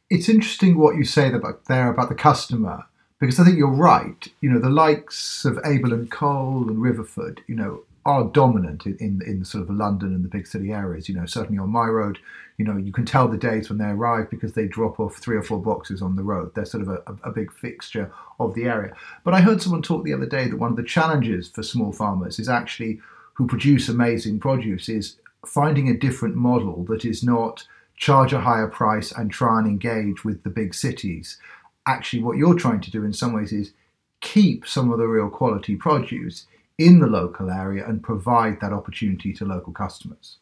It's 0.09 0.29
interesting 0.29 0.79
what 0.79 0.97
you 0.97 1.05
say 1.05 1.33
about 1.33 1.64
there 1.64 1.90
about 1.90 2.09
the 2.09 2.14
customer 2.14 2.85
because 3.19 3.40
I 3.40 3.45
think 3.45 3.57
you're 3.57 3.69
right. 3.69 4.29
You 4.40 4.51
know, 4.51 4.61
the 4.61 4.71
likes 4.71 5.45
of 5.45 5.59
Abel 5.64 5.92
and 5.92 6.11
Cole 6.11 6.69
and 6.69 6.83
Riverford, 6.83 7.40
you 7.47 7.55
know, 7.55 7.83
are 8.05 8.25
dominant 8.25 8.87
in, 8.87 8.97
in, 8.99 9.21
in 9.27 9.45
sort 9.45 9.64
of 9.64 9.71
London 9.71 10.14
and 10.14 10.25
the 10.25 10.29
big 10.29 10.47
city 10.47 10.71
areas. 10.71 11.09
You 11.09 11.16
know, 11.16 11.27
certainly 11.27 11.59
on 11.59 11.71
my 11.71 11.87
road, 11.87 12.19
you 12.57 12.64
know, 12.64 12.77
you 12.77 12.92
can 12.92 13.05
tell 13.05 13.27
the 13.27 13.37
days 13.37 13.69
when 13.69 13.79
they 13.79 13.87
arrive 13.87 14.31
because 14.31 14.53
they 14.53 14.66
drop 14.66 15.01
off 15.01 15.16
three 15.16 15.37
or 15.37 15.42
four 15.42 15.61
boxes 15.61 16.03
on 16.03 16.14
the 16.14 16.23
road. 16.23 16.55
They're 16.55 16.64
sort 16.64 16.83
of 16.83 16.88
a, 16.88 17.03
a 17.25 17.33
big 17.33 17.53
fixture 17.53 18.12
of 18.38 18.55
the 18.55 18.64
area. 18.64 18.95
But 19.25 19.35
I 19.35 19.40
heard 19.40 19.61
someone 19.61 19.83
talk 19.83 20.05
the 20.05 20.14
other 20.14 20.27
day 20.27 20.49
that 20.49 20.59
one 20.59 20.71
of 20.71 20.77
the 20.77 20.85
challenges 20.85 21.49
for 21.49 21.62
small 21.62 21.92
farmers 21.92 22.38
is 22.38 22.49
actually 22.49 23.01
who 23.35 23.47
produce 23.47 23.88
amazing 23.88 24.38
produce 24.38 24.88
is 24.88 25.16
finding 25.45 25.88
a 25.88 25.97
different 25.97 26.37
model 26.37 26.85
that 26.85 27.05
is 27.05 27.23
not 27.23 27.66
charge 27.97 28.33
a 28.33 28.41
higher 28.41 28.69
price 28.69 29.13
and 29.13 29.31
try 29.31 29.59
and 29.59 29.67
engage 29.67 30.25
with 30.25 30.43
the 30.43 30.51
big 30.51 30.75
cities. 30.75 31.39
Actually, 31.87 32.23
what 32.23 32.37
you're 32.37 32.55
trying 32.55 32.81
to 32.81 32.91
do 32.91 33.05
in 33.05 33.13
some 33.13 33.33
ways 33.33 33.53
is 33.53 33.73
keep 34.21 34.67
some 34.67 34.93
of 34.93 34.99
the 34.99 35.07
real 35.07 35.31
quality 35.31 35.77
produce 35.77 36.47
in 36.79 37.01
the 37.01 37.07
local 37.07 37.51
area 37.51 37.87
and 37.87 38.03
provide 38.03 38.61
that 38.61 38.73
opportunity 38.73 39.33
to 39.33 39.45
local 39.45 39.73
customers. 39.73 40.37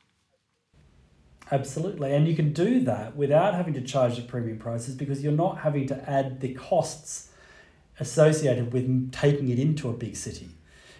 Absolutely. 1.52 2.12
And 2.12 2.26
you 2.26 2.34
can 2.34 2.52
do 2.52 2.80
that 2.80 3.16
without 3.16 3.54
having 3.54 3.74
to 3.74 3.82
charge 3.82 4.16
the 4.16 4.22
premium 4.22 4.58
prices 4.58 4.94
because 4.94 5.22
you're 5.22 5.32
not 5.32 5.58
having 5.58 5.86
to 5.88 6.10
add 6.10 6.40
the 6.40 6.54
costs 6.54 7.30
associated 8.00 8.72
with 8.72 9.12
taking 9.12 9.50
it 9.50 9.58
into 9.58 9.88
a 9.88 9.92
big 9.92 10.16
city. 10.16 10.48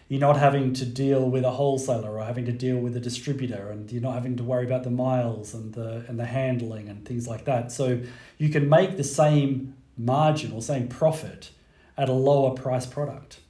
You're 0.09 0.21
not 0.21 0.37
having 0.37 0.75
to 0.75 0.85
deal 0.85 1.29
with 1.31 1.45
a 1.45 1.51
wholesaler 1.51 2.19
or 2.19 2.25
having 2.25 2.45
to 2.45 2.53
deal 2.53 2.77
with 2.77 2.97
a 2.97 3.01
distributor 3.01 3.71
and 3.71 3.91
you're 3.91 4.03
not 4.03 4.15
having 4.15 4.37
to 4.37 4.45
worry 4.45 4.67
about 4.67 4.85
the 4.85 4.91
miles 4.91 5.55
and 5.55 5.73
the 5.73 6.05
and 6.09 6.19
the 6.19 6.27
handling 6.27 6.89
and 6.89 7.05
things 7.07 7.27
like 7.27 7.47
that. 7.47 7.73
So 7.73 8.01
you 8.37 8.51
can 8.51 8.69
make 8.69 8.97
the 8.97 9.05
same 9.05 9.75
margin 9.97 10.53
or 10.53 10.61
same 10.61 10.89
profit 10.89 11.51
at 11.97 12.09
a 12.09 12.13
lower 12.13 12.51
price 12.55 12.87
product. 12.87 13.41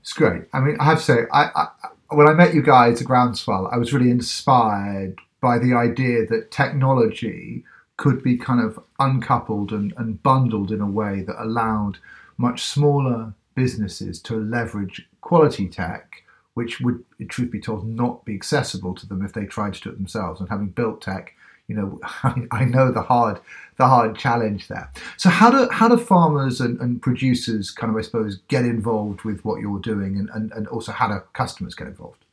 It's 0.00 0.12
great. 0.12 0.44
I 0.52 0.60
mean, 0.60 0.76
I 0.80 0.84
have 0.84 0.98
to 0.98 1.04
say, 1.04 1.18
I, 1.32 1.50
I 1.54 1.68
when 2.10 2.26
I 2.26 2.32
met 2.32 2.54
you 2.54 2.62
guys 2.62 3.00
at 3.00 3.06
Groundswell, 3.06 3.68
I 3.70 3.76
was 3.76 3.92
really 3.92 4.10
inspired 4.10 5.18
by 5.40 5.58
the 5.58 5.74
idea 5.74 6.26
that 6.26 6.50
technology 6.50 7.64
could 7.96 8.22
be 8.22 8.36
kind 8.36 8.60
of 8.60 8.80
uncoupled 8.98 9.72
and, 9.72 9.92
and 9.96 10.22
bundled 10.22 10.72
in 10.72 10.80
a 10.80 10.86
way 10.86 11.22
that 11.22 11.42
allowed 11.42 11.98
much 12.38 12.62
smaller 12.64 13.34
businesses 13.54 14.22
to 14.22 14.36
leverage 14.36 15.08
quality 15.28 15.68
tech, 15.68 16.22
which 16.54 16.80
would, 16.80 17.04
truth 17.28 17.50
be 17.50 17.60
told, 17.60 17.86
not 17.86 18.24
be 18.24 18.34
accessible 18.34 18.94
to 18.94 19.06
them 19.06 19.22
if 19.22 19.34
they 19.34 19.44
tried 19.44 19.74
to 19.74 19.80
do 19.82 19.90
it 19.90 19.96
themselves. 19.98 20.40
And 20.40 20.48
having 20.48 20.68
built 20.68 21.02
tech, 21.02 21.34
you 21.66 21.76
know, 21.76 22.00
I, 22.50 22.64
know 22.64 22.90
the 22.90 23.02
hard 23.02 23.38
the 23.76 23.86
hard 23.86 24.16
challenge 24.16 24.68
there. 24.68 24.90
So 25.18 25.28
how 25.28 25.50
do 25.50 25.68
how 25.70 25.86
do 25.86 25.98
farmers 25.98 26.62
and, 26.62 26.80
and 26.80 27.02
producers 27.02 27.70
kind 27.70 27.90
of 27.90 27.98
I 27.98 28.00
suppose 28.00 28.38
get 28.48 28.64
involved 28.64 29.22
with 29.22 29.44
what 29.44 29.60
you're 29.60 29.80
doing, 29.80 30.16
and, 30.16 30.30
and, 30.30 30.50
and 30.52 30.66
also 30.68 30.92
how 30.92 31.08
do 31.08 31.20
customers 31.34 31.74
get 31.74 31.88
involved? 31.88 32.24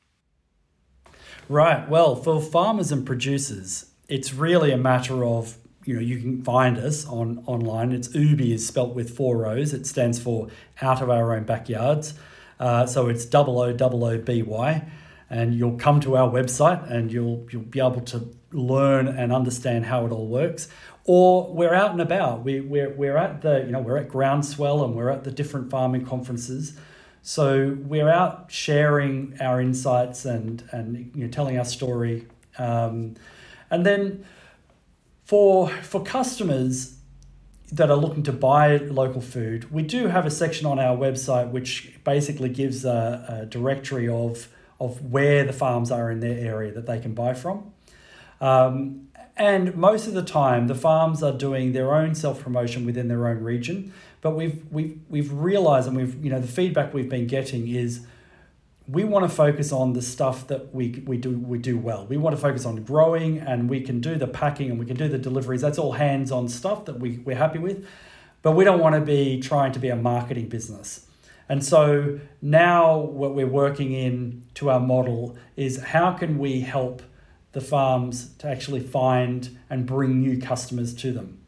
Right. 1.50 1.88
Well, 1.90 2.16
for 2.16 2.42
farmers 2.42 2.94
and 2.94 3.06
producers, 3.06 3.92
it's 4.08 4.34
really 4.34 4.72
a 4.72 4.78
matter 4.78 5.26
of 5.26 5.58
you 5.84 5.96
know 5.96 6.02
you 6.02 6.18
can 6.20 6.42
find 6.46 6.78
us 6.78 7.06
on 7.06 7.44
online. 7.46 7.92
It's 7.92 8.08
Ooooby 8.08 8.54
is 8.54 8.66
spelt 8.66 8.96
with 8.96 9.16
four 9.18 9.46
O's. 9.46 9.74
It 9.74 9.86
stands 9.86 10.18
for 10.18 10.48
out 10.82 11.02
of 11.02 11.10
our 11.10 11.36
own 11.36 11.44
backyards. 11.44 12.14
Uh, 12.60 12.86
so 12.86 13.10
it's 13.10 13.26
double 13.26 13.60
O 13.60 13.74
double 13.74 14.04
O 14.04 14.18
B 14.18 14.42
Y, 14.42 14.88
and 15.30 15.54
you'll 15.54 15.78
come 15.78 16.00
to 16.02 16.16
our 16.16 16.30
website 16.30 16.90
and 16.90 17.12
you'll 17.12 17.46
you'll 17.52 17.62
be 17.64 17.80
able 17.80 18.02
to 18.02 18.30
learn 18.52 19.08
and 19.08 19.34
understand 19.34 19.86
how 19.86 20.06
it 20.06 20.12
all 20.12 20.28
works. 20.28 20.68
Or 21.04 21.54
we're 21.54 21.74
out 21.74 21.92
and 21.92 22.02
about. 22.02 22.44
We 22.44 22.62
we're 22.62 22.90
we're 22.90 23.18
at 23.18 23.42
the 23.42 23.60
you 23.60 23.72
know 23.72 23.80
we're 23.80 23.98
at 23.98 24.10
Groundswell 24.10 24.84
and 24.84 24.96
we're 24.96 25.10
at 25.10 25.24
the 25.24 25.32
different 25.32 25.70
farming 25.70 26.06
conferences. 26.06 26.78
So 27.22 27.76
we're 27.82 28.10
out 28.10 28.52
sharing 28.52 29.36
our 29.42 29.60
insights 29.60 30.26
and 30.26 30.64
and 30.72 31.12
you 31.16 31.26
know, 31.26 31.32
telling 31.32 31.58
our 31.58 31.66
story, 31.66 32.28
um, 32.58 33.16
and 33.70 33.86
then 33.86 34.26
for 35.26 35.70
for 35.70 36.04
customers 36.04 36.95
that 37.72 37.90
are 37.90 37.98
looking 37.98 38.24
to 38.24 38.32
buy 38.32 38.78
local 38.78 39.22
food, 39.22 39.72
we 39.72 39.82
do 39.82 40.08
have 40.08 40.26
a 40.26 40.32
section 40.32 40.66
on 40.66 40.80
our 40.80 40.96
website 40.96 41.52
which 41.52 41.94
basically 42.04 42.50
gives 42.50 42.86
a, 42.86 43.42
a 43.42 43.46
directory 43.46 44.08
of 44.08 44.48
of 44.80 45.12
where 45.12 45.46
the 45.46 45.54
farms 45.54 45.90
are 45.90 46.12
in 46.12 46.20
their 46.20 46.38
area 46.38 46.72
that 46.72 46.86
they 46.86 47.00
can 47.00 47.14
buy 47.14 47.34
from. 47.34 47.72
Um, 48.42 49.08
and 49.38 49.76
most 49.76 50.08
of 50.08 50.14
the 50.14 50.24
time, 50.24 50.68
the 50.68 50.76
farms 50.76 51.24
are 51.24 51.32
doing 51.32 51.74
their 51.74 51.94
own 51.94 52.16
self 52.16 52.42
promotion 52.42 52.86
within 52.86 53.08
their 53.08 53.28
own 53.28 53.42
region. 53.42 53.94
But 54.22 54.32
we've 54.32 54.64
we've 54.72 55.00
we've 55.10 55.32
realized 55.32 55.88
and 55.88 55.98
we've 55.98 56.24
you 56.24 56.30
know 56.30 56.40
the 56.40 56.48
feedback 56.48 56.94
we've 56.94 57.10
been 57.10 57.28
getting 57.28 57.68
is 57.68 58.06
we 58.88 59.04
want 59.04 59.28
to 59.28 59.36
focus 59.36 59.72
on 59.72 59.94
the 59.94 60.02
stuff 60.02 60.48
that 60.48 60.74
we, 60.74 61.04
we 61.08 61.18
do 61.18 61.32
we 61.32 61.58
do 61.58 61.78
well. 61.78 62.06
We 62.06 62.18
want 62.18 62.36
to 62.36 62.42
focus 62.42 62.66
on 62.66 62.84
growing 62.84 63.40
and 63.40 63.70
we 63.70 63.82
can 63.82 64.00
do 64.00 64.16
the 64.16 64.28
packing 64.28 64.70
and 64.70 64.80
we 64.80 64.86
can 64.86 64.96
do 64.96 65.08
the 65.08 65.18
deliveries. 65.18 65.62
That's 65.62 65.80
all 65.80 65.94
hands-on 65.94 66.48
stuff 66.50 66.86
that 66.86 67.00
we, 67.00 67.18
we're 67.26 67.36
happy 67.36 67.60
with. 67.60 67.88
But 68.44 68.52
we 68.52 68.64
don't 68.64 68.80
want 68.80 68.94
to 68.94 69.02
be 69.02 69.40
trying 69.40 69.72
to 69.72 69.80
be 69.80 69.90
a 69.90 69.96
marketing 69.96 70.50
business. 70.50 71.08
And 71.50 71.66
so 71.66 72.20
now 72.42 72.98
what 72.98 73.34
we're 73.34 73.48
working 73.48 73.92
in 73.92 74.44
to 74.56 74.70
our 74.70 74.80
model 74.80 75.36
is 75.56 75.82
how 75.82 76.14
can 76.14 76.38
we 76.38 76.62
help 76.62 77.02
the 77.54 77.62
farms 77.62 78.34
to 78.38 78.48
actually 78.48 78.82
find 78.82 79.58
and 79.70 79.86
bring 79.86 80.20
new 80.20 80.40
customers 80.40 80.94
to 80.96 81.12
them 81.12 81.45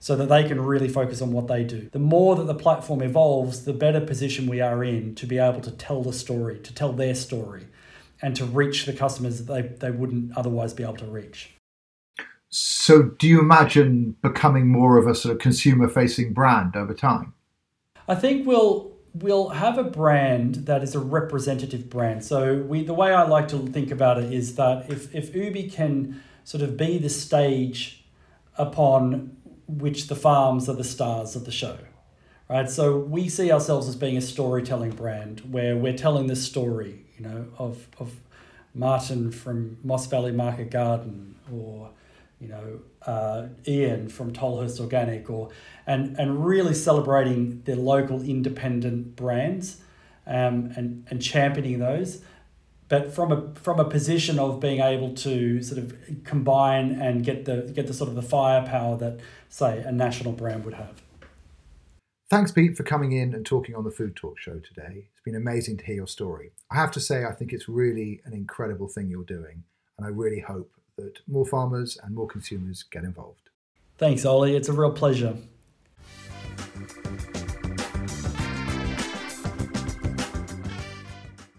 so 0.00 0.16
that 0.16 0.30
they 0.30 0.42
can 0.44 0.60
really 0.60 0.88
focus 0.88 1.20
on 1.20 1.30
what 1.30 1.46
they 1.46 1.62
do. 1.62 1.88
The 1.92 1.98
more 1.98 2.34
that 2.34 2.44
the 2.44 2.54
platform 2.54 3.02
evolves, 3.02 3.64
the 3.64 3.74
better 3.74 4.00
position 4.00 4.48
we 4.48 4.60
are 4.60 4.82
in 4.82 5.14
to 5.16 5.26
be 5.26 5.38
able 5.38 5.60
to 5.60 5.70
tell 5.70 6.02
the 6.02 6.14
story, 6.14 6.58
to 6.58 6.74
tell 6.74 6.92
their 6.92 7.14
story, 7.14 7.66
and 8.22 8.34
to 8.36 8.46
reach 8.46 8.86
the 8.86 8.94
customers 8.94 9.44
that 9.44 9.52
they, 9.52 9.62
they 9.88 9.90
wouldn't 9.90 10.36
otherwise 10.36 10.72
be 10.72 10.82
able 10.82 10.96
to 10.96 11.04
reach. 11.04 11.50
So, 12.48 13.02
do 13.02 13.28
you 13.28 13.38
imagine 13.40 14.16
becoming 14.22 14.66
more 14.66 14.96
of 14.96 15.06
a 15.06 15.14
sort 15.14 15.34
of 15.34 15.40
consumer 15.40 15.86
facing 15.86 16.32
brand 16.32 16.74
over 16.74 16.94
time? 16.94 17.34
I 18.08 18.16
think 18.16 18.46
we'll 18.46 18.90
we'll 19.14 19.50
have 19.50 19.76
a 19.78 19.84
brand 19.84 20.54
that 20.66 20.82
is 20.82 20.94
a 20.94 20.98
representative 20.98 21.88
brand. 21.88 22.24
So 22.24 22.56
we 22.56 22.84
the 22.84 22.94
way 22.94 23.12
I 23.12 23.22
like 23.22 23.48
to 23.48 23.58
think 23.68 23.90
about 23.90 24.18
it 24.18 24.32
is 24.32 24.56
that 24.56 24.90
if 24.90 25.14
if 25.14 25.32
Ooooby 25.32 25.72
can 25.72 26.20
sort 26.42 26.62
of 26.62 26.76
be 26.76 26.98
the 26.98 27.08
stage 27.08 28.04
upon 28.58 29.36
which 29.78 30.08
the 30.08 30.16
farms 30.16 30.68
are 30.68 30.74
the 30.74 30.84
stars 30.84 31.36
of 31.36 31.44
the 31.44 31.52
show. 31.52 31.78
Right? 32.48 32.68
So 32.68 32.98
we 32.98 33.28
see 33.28 33.52
ourselves 33.52 33.88
as 33.88 33.94
being 33.94 34.16
a 34.16 34.20
storytelling 34.20 34.90
brand 34.90 35.40
where 35.52 35.76
we're 35.76 35.96
telling 35.96 36.26
the 36.26 36.34
story, 36.34 37.04
you 37.16 37.24
know, 37.24 37.46
of, 37.58 37.86
of 37.98 38.12
Martin 38.74 39.30
from 39.30 39.78
Moss 39.84 40.06
Valley 40.08 40.32
Market 40.32 40.70
Garden 40.70 41.36
or, 41.52 41.90
you 42.40 42.48
know, 42.48 42.80
uh, 43.06 43.46
Ian 43.68 44.08
from 44.08 44.32
Tolhurst 44.32 44.80
Organic 44.80 45.30
or 45.30 45.50
and, 45.86 46.16
and 46.18 46.44
really 46.44 46.74
celebrating 46.74 47.62
their 47.62 47.76
local 47.76 48.20
independent 48.22 49.14
brands 49.14 49.80
um, 50.26 50.72
and, 50.76 51.06
and 51.08 51.22
championing 51.22 51.78
those 51.78 52.22
but 52.90 53.14
from 53.14 53.32
a 53.32 53.54
from 53.54 53.80
a 53.80 53.84
position 53.84 54.38
of 54.38 54.60
being 54.60 54.80
able 54.80 55.14
to 55.14 55.62
sort 55.62 55.78
of 55.78 55.96
combine 56.24 56.90
and 56.90 57.24
get 57.24 57.46
the 57.46 57.72
get 57.74 57.86
the 57.86 57.94
sort 57.94 58.10
of 58.10 58.16
the 58.16 58.22
firepower 58.22 58.98
that 58.98 59.20
say 59.48 59.78
a 59.78 59.92
national 59.92 60.32
brand 60.32 60.66
would 60.66 60.74
have. 60.74 61.00
Thanks, 62.28 62.52
Pete, 62.52 62.76
for 62.76 62.84
coming 62.84 63.12
in 63.12 63.34
and 63.34 63.44
talking 63.44 63.74
on 63.74 63.82
the 63.82 63.90
Food 63.90 64.14
Talk 64.14 64.38
show 64.38 64.60
today. 64.60 65.08
It's 65.10 65.24
been 65.24 65.34
amazing 65.34 65.78
to 65.78 65.84
hear 65.84 65.96
your 65.96 66.06
story. 66.06 66.52
I 66.70 66.76
have 66.76 66.92
to 66.92 67.00
say, 67.00 67.24
I 67.24 67.32
think 67.32 67.52
it's 67.52 67.68
really 67.68 68.20
an 68.24 68.32
incredible 68.32 68.86
thing 68.86 69.08
you're 69.08 69.24
doing, 69.24 69.64
and 69.96 70.06
I 70.06 70.10
really 70.10 70.38
hope 70.38 70.70
that 70.96 71.18
more 71.26 71.46
farmers 71.46 71.98
and 72.02 72.14
more 72.14 72.28
consumers 72.28 72.84
get 72.84 73.02
involved. 73.02 73.50
Thanks, 73.98 74.24
Ollie. 74.24 74.54
It's 74.54 74.68
a 74.68 74.72
real 74.72 74.92
pleasure. 74.92 75.36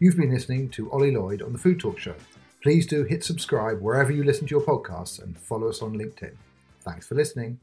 You've 0.02 0.18
been 0.18 0.32
listening 0.32 0.70
to 0.70 0.92
Ollie 0.92 1.16
Lloyd 1.16 1.44
on 1.44 1.54
the 1.54 1.60
Food 1.60 1.80
Talk 1.80 2.00
Show. 2.00 2.16
Please 2.64 2.88
do 2.88 3.04
hit 3.04 3.24
subscribe 3.24 3.82
wherever 3.82 4.12
you 4.12 4.24
listen 4.24 4.48
to 4.48 4.50
your 4.56 4.66
podcasts 4.66 5.22
and 5.22 5.38
follow 5.38 5.70
us 5.70 5.84
on 5.84 5.96
LinkedIn. 5.96 6.34
Thanks 6.80 7.06
for 7.06 7.14
listening. 7.14 7.60